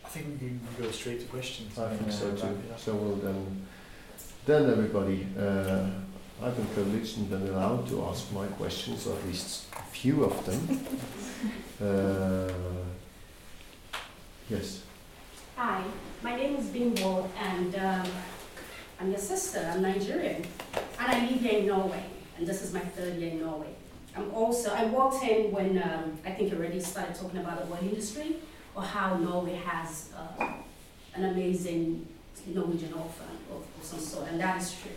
[0.06, 1.78] I think we can go straight to questions.
[1.80, 2.48] I think so too.
[2.48, 2.80] it.
[2.80, 3.66] So we'll then,
[4.46, 5.88] then everybody, uh,
[6.44, 10.24] I've been privileged and been allowed to ask my questions, or at least a few
[10.24, 10.86] of them.
[11.88, 12.52] uh,
[14.50, 14.82] yes.
[15.56, 15.84] Hi,
[16.24, 18.08] my name is Bimbo, and um,
[19.00, 19.70] I'm your sister.
[19.72, 22.06] I'm Nigerian, and I live here in Norway,
[22.40, 23.76] and this is my third year in Norway.
[24.18, 27.72] I'm also I walked in when um, I think you already started talking about the
[27.72, 28.38] oil industry
[28.74, 30.54] or how Norway has uh,
[31.14, 32.08] an amazing
[32.48, 34.92] Norwegian offer of, of some sort, and that is true.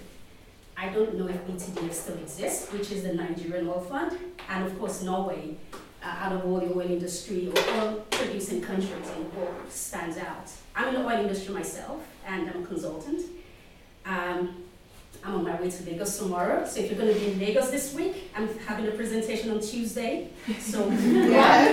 [0.76, 4.18] I don't know if ETDF still exists, which is the Nigerian oil fund,
[4.48, 5.56] and of course Norway
[6.02, 10.18] uh, out of all the oil industry or oil producing countries in the world stands
[10.18, 10.50] out.
[10.76, 13.22] I'm in the oil industry myself and I'm a consultant.
[14.04, 14.56] Um,
[15.24, 17.70] I'm on my way to Lagos tomorrow, so if you're going to be in Lagos
[17.70, 20.28] this week, I'm having a presentation on Tuesday.
[20.60, 21.68] So Yeah.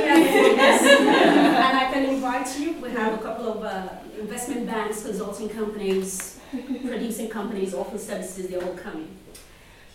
[1.67, 2.73] and I can invite you.
[2.73, 8.47] We have a couple of uh, investment banks, consulting companies, producing companies, offer services.
[8.49, 9.15] They're all coming.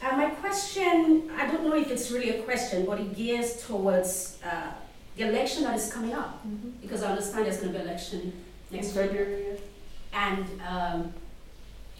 [0.03, 4.39] Uh, my question, I don't know if it's really a question, but it gears towards
[4.45, 4.73] uh,
[5.17, 6.45] the election that is coming up,
[6.83, 8.33] because I understand there's going to be election
[8.71, 9.07] next Next year.
[9.07, 9.59] February.
[10.13, 11.15] And um,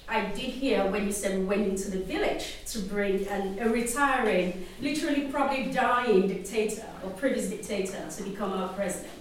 [0.09, 3.69] I did hear when you said we went into the village to bring an, a
[3.69, 9.13] retiring, literally probably dying dictator or previous dictator to become our president.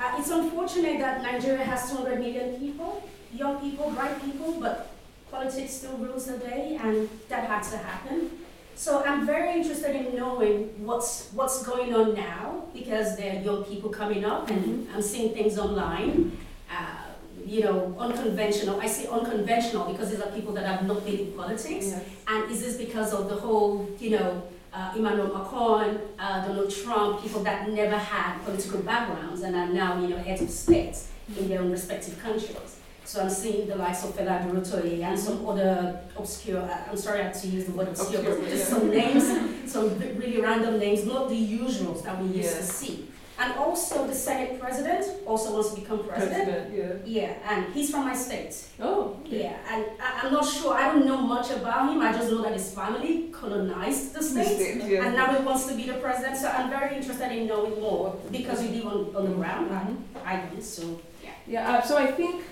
[0.00, 3.02] Uh, it's unfortunate that Nigeria has 200 million people,
[3.32, 4.90] young people, bright people, but
[5.30, 8.30] politics still rules the day, and that had to happen.
[8.74, 13.64] So I'm very interested in knowing what's what's going on now because there are young
[13.64, 16.38] people coming up, and I'm seeing things online.
[16.70, 17.08] Uh,
[17.44, 18.78] you know, unconventional.
[18.78, 21.86] I say unconventional because these are people that have not been in politics.
[21.86, 22.04] Yes.
[22.26, 24.42] And is this because of the whole, you know,
[24.72, 29.98] uh, Emmanuel Macron, uh, Donald Trump, people that never had political backgrounds and are now,
[29.98, 32.77] you know, heads of states in their own respective countries?
[33.08, 37.20] So I'm seeing the likes of Fela Durotoye and some other obscure, uh, I'm sorry
[37.22, 38.76] I have to use the word obscure, Obscure, but just yeah.
[38.78, 39.24] some names,
[39.72, 43.08] some really random names, not the usuals that we used to see.
[43.40, 46.50] And also the Senate president also wants to become president.
[46.50, 47.22] President, yeah.
[47.22, 48.54] Yeah, and he's from my state.
[48.78, 52.30] Oh, Yeah, and I, I'm not sure, I don't know much about him, I just
[52.30, 54.56] know that his family colonized the The state.
[54.56, 55.06] state, yeah.
[55.06, 58.18] And now he wants to be the president, so I'm very interested in knowing more
[58.30, 59.70] because you live on, on the ground.
[59.70, 59.96] Mhm.
[60.26, 61.30] I, I don't, so yeah.
[61.46, 62.42] Yeah, uh, so I think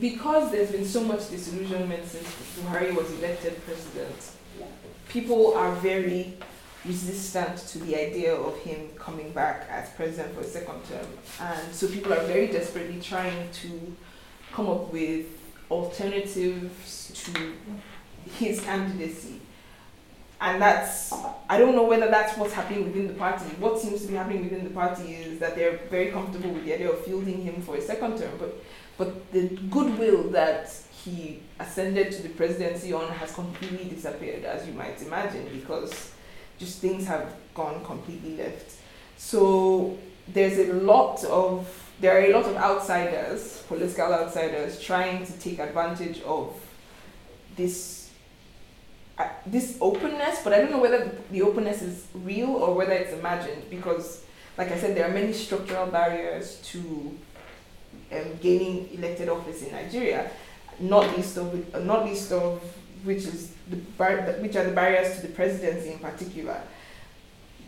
[0.00, 2.26] because there's been so much disillusionment since
[2.58, 4.32] Buhari was elected president,
[5.08, 6.34] people are very
[6.84, 11.06] resistant to the idea of him coming back as president for a second term.
[11.40, 13.96] And so people are very desperately trying to
[14.52, 15.26] come up with
[15.70, 17.52] alternatives to
[18.38, 19.40] his candidacy.
[20.40, 21.12] And that's,
[21.48, 23.44] I don't know whether that's what's happening within the party.
[23.60, 26.74] What seems to be happening within the party is that they're very comfortable with the
[26.74, 28.32] idea of fielding him for a second term.
[28.40, 28.60] But,
[28.98, 30.72] but the goodwill that
[31.04, 36.12] he ascended to the presidency on has completely disappeared, as you might imagine, because
[36.58, 38.76] just things have gone completely left.
[39.16, 39.98] So
[40.28, 41.66] there's a lot of
[42.00, 46.54] there are a lot of outsiders, political outsiders, trying to take advantage of
[47.56, 48.10] this
[49.18, 50.40] uh, this openness.
[50.42, 54.24] But I don't know whether the, the openness is real or whether it's imagined, because,
[54.58, 57.16] like I said, there are many structural barriers to
[58.12, 60.30] um, gaining elected office in Nigeria.
[60.80, 62.60] Not least of not least of
[63.04, 66.60] which is the bar- which are the barriers to the presidency in particular.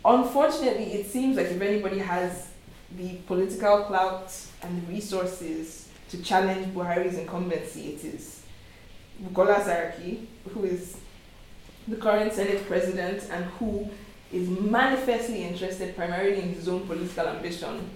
[0.04, 2.48] Unfortunately, it seems like if anybody has
[2.96, 8.42] the political clout and the resources to challenge Buhari's incumbency, it is
[9.22, 10.96] Bukola Saraki, who is
[11.88, 13.88] the current Senate president and who
[14.32, 17.90] is manifestly interested primarily in his own political ambition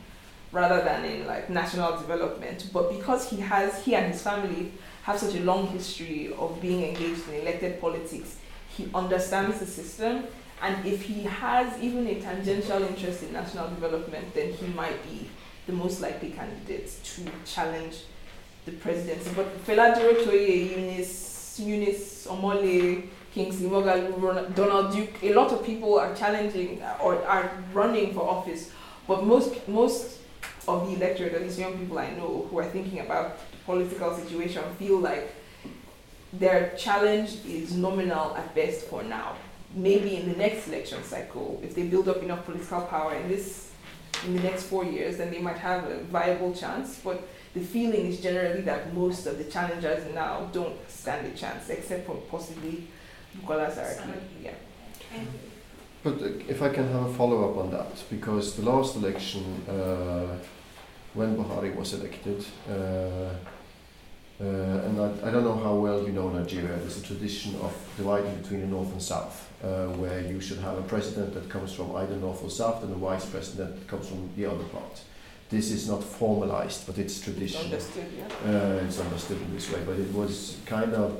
[0.53, 2.70] rather than in like national development.
[2.73, 4.73] But because he has he and his family
[5.03, 8.37] have such a long history of being engaged in elected politics,
[8.69, 10.25] he understands the system.
[10.61, 15.29] And if he has even a tangential interest in national development, then he might be
[15.66, 17.99] the most likely candidate to challenge
[18.65, 19.31] the presidency.
[19.37, 26.15] But Fela Durotoye, Eunice, Eunice Omole, Kingsley Moghalu, Donald Duke, a lot of people are
[26.15, 28.70] challenging uh, or are running for office.
[29.07, 30.18] But most most
[30.69, 34.15] of the electorate, at least young people I know who are thinking about the political
[34.15, 35.35] situation feel like
[36.32, 39.36] their challenge is nominal at best for now.
[39.74, 43.73] Maybe in the next election cycle, if they build up enough political power in this
[44.27, 47.01] in the next four years, then they might have a viable chance.
[47.03, 51.69] But the feeling is generally that most of the challengers now don't stand a chance,
[51.70, 52.89] except for possibly
[53.36, 54.19] Bukola Saraki.
[54.43, 54.55] Yeah.
[56.03, 59.45] But uh, if I can have a follow up on that, because the last election,
[59.69, 60.36] uh,
[61.19, 62.73] when Buhari was elected, uh,
[64.40, 66.77] uh, and I, I don't know how well you know Nigeria.
[66.78, 70.78] There's a tradition of dividing between the north and south, uh, where you should have
[70.78, 74.07] a president that comes from either north or south and a vice president that comes
[74.09, 75.01] from the other part.
[75.51, 77.62] This is not formalized, but it's tradition.
[77.65, 78.27] Understood, yeah.
[78.49, 81.16] Uh, it's understood in this way, but it was kind of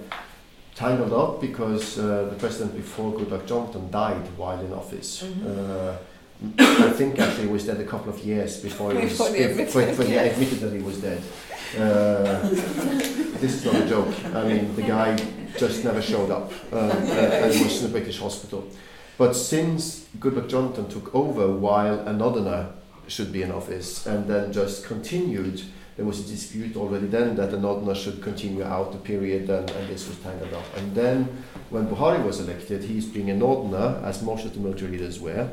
[0.77, 5.25] tangled up because uh, the president before Goodluck Jonathan died while in office.
[5.25, 5.47] Mhm.
[5.47, 5.97] Uh,
[6.59, 9.43] I think actually he was dead a couple of years before he was Before they
[9.43, 11.21] admitted, before, before he admitted that he was dead.
[11.77, 12.49] Uh,
[13.41, 14.15] this is not a joke.
[14.35, 15.17] I mean, the guy
[15.57, 18.69] just never showed up uh, uh, and was in a British hospital.
[19.17, 22.73] But since Goodluck Jonathan took over while Yar'Adua
[23.09, 25.61] should be in office and then just continued,
[25.97, 29.89] there was a dispute already then that Yar'Adua should continue out the period and, and
[29.89, 30.65] this was tangled up.
[30.77, 34.93] And then when Buhari was elected, he's being a northerner, as most of the military
[34.93, 35.51] leaders were.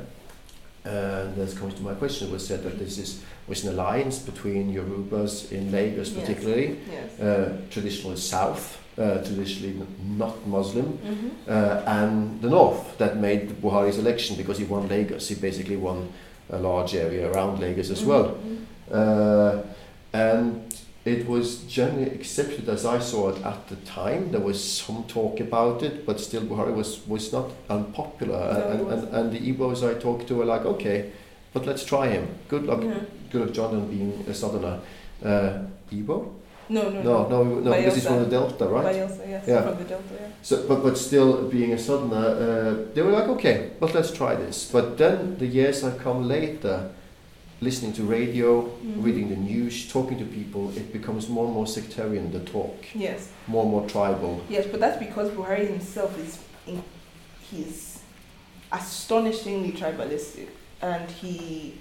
[0.85, 4.19] And this comes to my question, it was said that this is was an alliance
[4.19, 7.19] between Yorubas in Lagos particularly, Yes.
[7.19, 9.75] uh, traditionally south, uh, traditionally
[10.17, 11.29] not Muslim, Mm-hmm.
[11.47, 15.27] uh, and the north that made Buhari's election because he won Lagos.
[15.29, 16.09] He basically won
[16.49, 18.37] a large area around Lagos as well.
[18.91, 19.61] Uh,
[20.13, 20.74] and
[21.05, 24.31] it was generally accepted as I saw it at the time.
[24.31, 28.39] There was some talk about it, but still Buhari was, was not unpopular.
[28.53, 31.11] No, and, and, and the Igbos I talked to were like, okay,
[31.53, 32.27] but let's try him.
[32.49, 32.99] Good luck, Yeah.
[33.31, 34.79] good luck Jonathan being a southerner.
[35.23, 35.59] Uh,
[35.91, 36.33] Igbo?
[36.67, 38.85] No, no, No, no, no, because he's from the Delta, right?
[38.87, 39.61] Bayelsa, yes, Yeah.
[39.61, 40.27] from the Delta, yeah.
[40.41, 42.25] So, but, but still being a southerner,
[42.89, 44.71] uh, they were like, okay, but let's try this.
[44.71, 46.89] But then the years have come later,
[47.65, 49.03] listening to radio, Mhm.
[49.03, 53.27] reading the news, talking to people, it becomes more and more sectarian, the talk, Yes,
[53.47, 54.39] more and more tribal.
[54.49, 56.37] yes, but that's because Buhari himself is,
[56.67, 56.83] in,
[57.51, 57.99] he's
[58.71, 60.47] astonishingly tribalistic,
[60.81, 61.73] and he,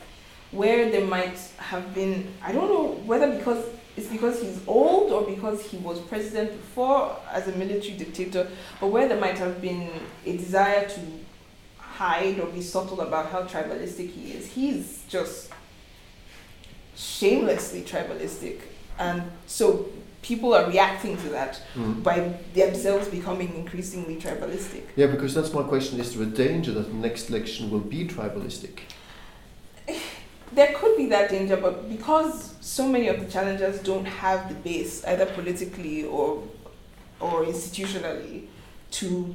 [0.50, 3.62] where there might have been, I don't know whether because
[3.96, 8.48] it's because he's old or because he was president before as a military dictator,
[8.80, 9.88] but where there might have been
[10.26, 11.00] a desire to
[11.78, 15.50] hide or be subtle about how tribalistic he is, he's just
[16.96, 18.60] shamelessly tribalistic,
[18.98, 19.86] and so
[20.22, 22.02] people are reacting to that Mm.
[22.02, 24.82] by themselves becoming increasingly tribalistic.
[24.96, 26.00] Yeah, because that's my question.
[26.00, 28.78] Is there a danger that the next election will be tribalistic?
[30.52, 34.54] There could be that danger, but because so many of the challengers don't have the
[34.54, 36.42] base, either politically or
[37.20, 38.46] or institutionally,
[38.92, 39.34] to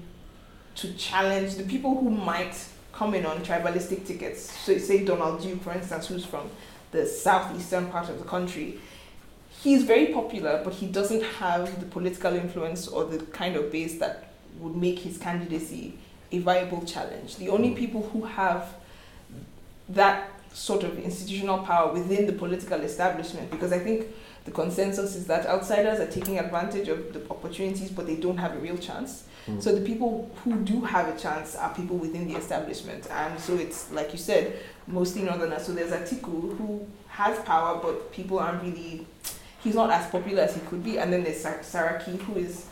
[0.76, 2.56] to challenge the people who might
[2.94, 4.50] come in on tribalistic tickets.
[4.66, 6.50] So say Donald Duke, for instance, who's from
[6.92, 8.80] the southeastern part of the country.
[9.62, 14.00] He's very popular, but he doesn't have the political influence or the kind of base
[14.00, 15.98] that would make his candidacy
[16.32, 17.38] a viable challenge.
[17.38, 18.74] The only people who have
[19.90, 24.08] that sort of institutional power within the political establishment, because I think
[24.46, 28.56] the consensus is that outsiders are taking advantage of the opportunities, but they don't have
[28.56, 29.26] a real chance.
[29.48, 29.62] Mm.
[29.62, 33.56] So the people who do have a chance are people within the establishment, and so
[33.56, 34.60] it's like you said,
[34.90, 35.66] mostly northerners.
[35.66, 39.06] So there's Atiku who has power, but people aren't really.
[39.64, 42.66] He's not as popular as he could be, and then there's Sar- Saraki who is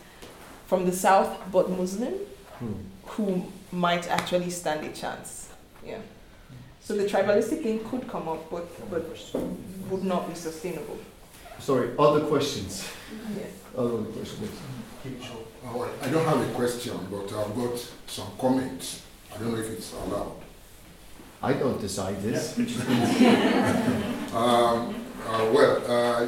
[0.67, 2.13] from the south but Muslim,
[2.59, 2.73] Hmm.
[3.05, 5.49] who might actually stand a chance.
[5.85, 5.99] Yeah.
[6.81, 9.03] So the tribalistic thing could come up, but but
[9.89, 10.97] would not be sustainable.
[11.59, 12.87] Sorry, other questions?
[13.35, 13.49] Yes.
[13.77, 14.49] Other questions?
[15.65, 17.77] Oh, well, I don't have a question, but I've got
[18.07, 19.01] some comments.
[19.33, 20.35] I don't know if it's allowed.
[21.41, 22.57] I don't decide this.
[24.27, 24.93] Um,
[25.25, 26.27] uh, well, uh,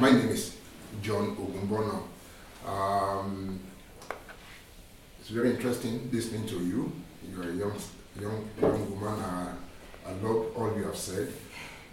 [0.00, 0.56] my name is
[1.02, 2.02] John Ogunbono.
[2.66, 3.60] Um,
[5.20, 6.90] it's very interesting listening to you.
[7.30, 7.74] You're a young,
[8.18, 9.20] young, young woman.
[9.20, 9.54] Uh,
[10.08, 11.32] I love all you have said.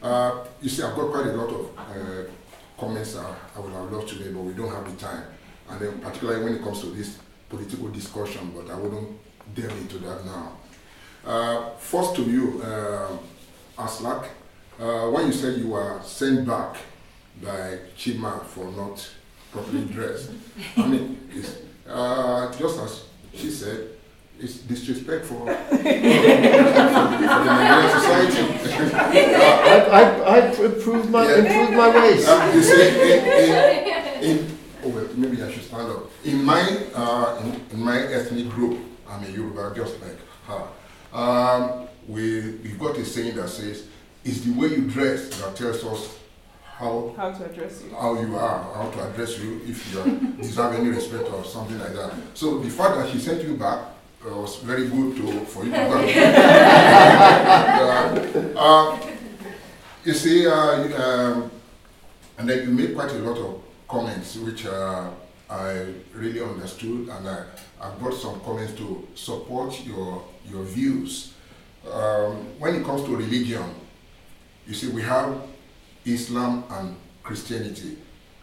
[0.02, 2.24] Uh, you see, I've got quite a lot of uh,
[2.80, 5.24] comments uh, I would have loved to make, but we don't have the time.
[5.70, 7.20] And then, particularly when it comes to this
[7.50, 9.10] political discussion, but I wouldn't
[9.54, 10.58] delve into that now.
[11.26, 13.18] Uh, first to you, uh,
[13.78, 14.26] Aslak,
[14.80, 16.78] uh, when you said you were sent back
[17.44, 19.08] by Chima for not
[19.52, 20.32] properly dressed,
[20.78, 21.58] I mean, it's,
[21.88, 23.04] uh, just as
[23.34, 23.88] she said,
[24.40, 25.84] it's disrespectful for, for the
[27.46, 28.96] Nigerian society.
[28.96, 30.02] I, I,
[30.38, 31.36] I improved my, Yeah.
[31.38, 32.28] improved my ways.
[32.28, 33.26] Uh, you see, in,
[34.24, 36.10] in, in, oh well, maybe I should stand up.
[36.26, 36.62] In my,
[36.96, 40.18] uh, in, in my ethnic group, I'm a Yoruba, just like
[40.48, 40.64] her.
[41.14, 43.86] Um, we, we've got a saying that says,
[44.24, 46.18] it's the way you dress that tells us
[46.64, 47.96] how How to address you?
[47.96, 51.94] how you are, how to address you, if you deserve any respect or something like
[51.94, 52.14] that.
[52.34, 53.86] So the fact that she sent you back
[54.26, 56.08] uh, was very good to for you to go.
[57.76, 59.00] uh, uh,
[60.06, 61.52] you see, uh, um,
[62.38, 65.10] and then you made quite a lot of comments which uh,
[65.50, 67.44] I really understood, and I,
[67.80, 71.34] I brought some comments to support your your views.
[71.92, 73.64] Um, when it comes to religion,
[74.68, 75.42] you see, we have
[76.06, 77.98] Islam and Christianity,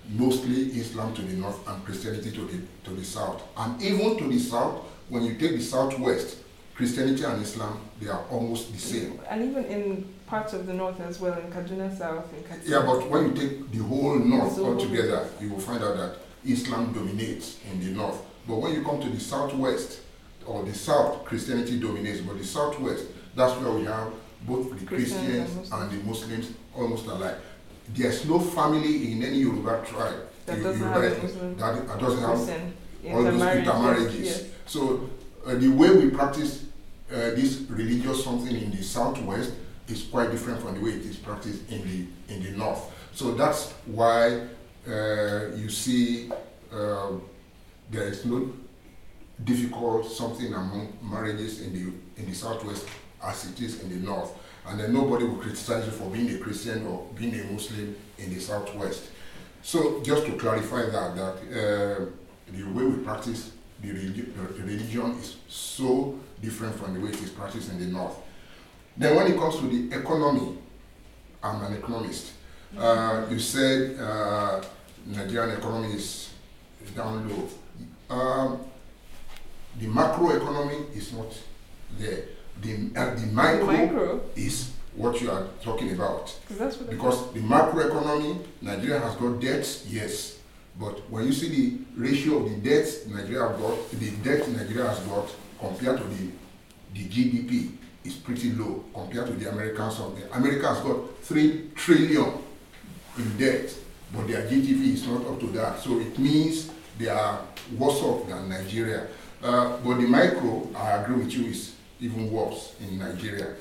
[0.08, 3.42] mostly Islam to the north and Christianity to the to the south.
[3.56, 6.38] And even to the south, when you take the southwest,
[6.74, 9.20] Christianity and Islam they are almost the same.
[9.28, 12.80] And even in parts of the north as well, in Kaduna South, in Katsina.
[12.80, 16.16] Yeah, but when you take the whole north So- altogether, you will find out that
[16.46, 18.20] Islam dominates in the north.
[18.46, 20.00] But when you come to the southwest
[20.48, 22.20] or the south, Christianity dominates.
[22.20, 23.04] But the southwest,
[23.36, 24.08] that's where we have
[24.46, 27.36] both the Christians and Christians and the Muslims almost alike.
[27.94, 32.20] There's no family in any Yoruba tribe that doesn't Yoruba have Muslim that that doesn't
[32.20, 34.24] have all those intermarriages.
[34.24, 34.44] yes.
[34.66, 35.08] So
[35.46, 36.64] uh, the way we practice
[37.10, 39.52] uh, this religious something in the southwest
[39.88, 42.82] is quite different from the way it is practiced in the in the north.
[43.12, 44.46] So that's why
[44.86, 46.30] uh, you see
[46.72, 47.12] uh,
[47.90, 48.52] there is no
[49.44, 52.86] difficult something among marriages in the in the southwest
[53.22, 54.30] as it is in the north,
[54.66, 58.34] and then nobody will criticize you for being a Christian or being a Muslim in
[58.34, 59.04] the southwest.
[59.62, 62.04] So just to clarify that that uh,
[62.52, 63.52] the way we practice
[63.82, 67.86] the, religi- the religion is so different from the way it is practiced in the
[67.86, 68.16] north.
[68.96, 70.58] Then when it comes to the economy,
[71.42, 72.32] I'm an economist.
[72.76, 74.60] Uh, you said uh,
[75.06, 76.30] Nigerian economy is
[76.96, 77.48] down low.
[78.10, 78.60] Um,
[79.78, 81.32] the macro economy is not
[81.98, 82.24] there.
[82.62, 86.34] The, uh, the micro, Micro, is what you are talking about.
[86.48, 86.90] 'cause that's what.
[86.90, 90.34] Because the macroeconomy, Nigeria has got debts, yes.
[90.80, 94.88] But when you see the ratio of the debts Nigeria has got, the debt Nigeria
[94.88, 95.28] has got
[95.60, 96.28] compared to the,
[96.94, 97.72] the GDP
[98.04, 99.96] is pretty low compared to the Americans.
[99.96, 100.24] Something.
[100.32, 102.32] America has got three trillion
[103.18, 103.72] in debt,
[104.14, 105.80] but their GDP is not up to that.
[105.80, 107.40] So it means they are
[107.76, 109.06] worse off than Nigeria.
[109.42, 113.54] Uh, but the micro, I agree with you, is even worse in Nigeria.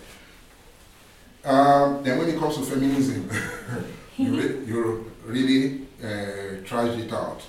[1.46, 3.30] Um, then when it comes to feminism,
[4.18, 7.42] you, re- you really uh, trashed it out.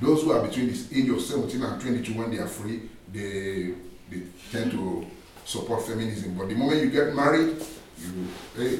[0.00, 2.82] Those who are between the age of 17 and 22, when they are free,
[3.12, 3.74] they,
[4.10, 5.06] they tend to
[5.44, 6.34] support feminism.
[6.34, 7.56] But the moment you get married,
[7.98, 8.26] you,
[8.56, 8.70] hey,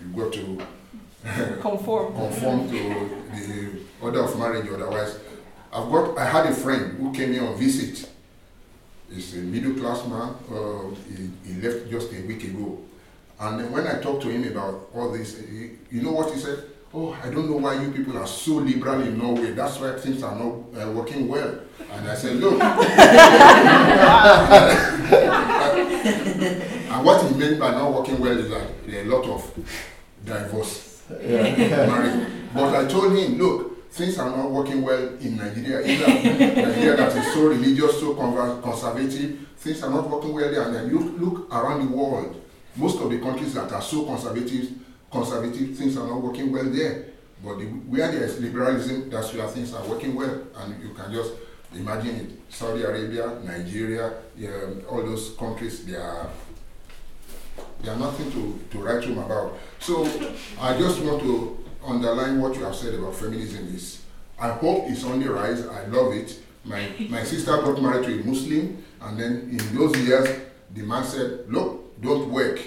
[0.00, 0.62] you got to
[1.60, 2.14] Conform.
[2.14, 5.18] conform to the order of marriage otherwise
[5.70, 8.08] i've got i had a friend who came here on visit
[9.12, 10.34] He's a middle class man.
[10.50, 12.78] Uh, he, he left just a week ago.
[13.40, 16.64] And when I talked to him about all this, he, you know what he said?
[16.92, 19.52] Oh, I don't know why you people are so liberal in Norway.
[19.52, 21.60] That's why things are not uh, working well.
[21.92, 22.60] And I said, look.
[26.90, 29.52] and what he meant by not working well is that there are a lot of
[30.24, 31.86] divorce Yeah.
[31.86, 32.28] marriage.
[32.54, 36.06] But I told him, look, things are not working well in Nigeria either.
[36.68, 38.14] Nigeria that is so religious, so
[38.62, 40.62] conservative, things are not working well there.
[40.62, 42.40] And then you look around the world,
[42.76, 44.70] most of the countries that are so conservative,
[45.10, 47.06] conservative, things are not working well there.
[47.42, 50.42] But the, where there is liberalism, that's where things are working well.
[50.56, 51.32] And you can just
[51.74, 52.30] imagine it.
[52.52, 56.30] Saudi Arabia, Nigeria, um, all those countries, they are
[57.88, 59.58] are nothing to, to write home about.
[59.78, 60.04] So
[60.60, 64.02] I just want to underline what you have said about feminism is
[64.38, 65.66] I hope it's on the rise.
[65.66, 66.38] I love it.
[66.64, 70.28] My my sister got married to a Muslim and then in those years
[70.74, 72.60] the man said, Look, don't work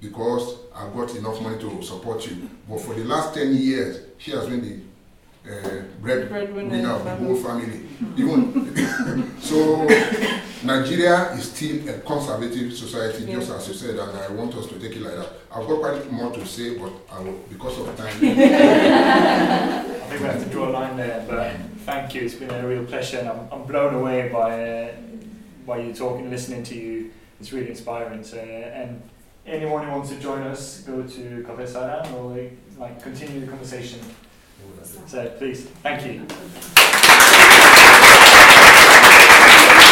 [0.00, 2.50] because I've got enough money to support you.
[2.68, 4.80] But for the last 10 years, she has been the
[5.44, 7.80] uh, bread Breadwinner winner of of the the whole family.
[8.16, 9.86] Even so,
[10.64, 14.78] Nigeria is still a conservative society, just as you said, and I want us to
[14.78, 15.28] take it like that.
[15.50, 18.06] I've got quite a bit more to say, but I will, because of time.
[18.22, 22.22] I think we have to draw a line there, but thank you.
[22.22, 24.92] It's been a real pleasure, and I'm, I'm blown away by uh,
[25.66, 27.10] by you talking, listening to you.
[27.40, 28.22] It's really inspiring.
[28.22, 29.02] So, uh, and
[29.44, 33.98] anyone who wants to join us, go to Cafe Saran or like continue the conversation.
[34.84, 37.41] So please, thank you.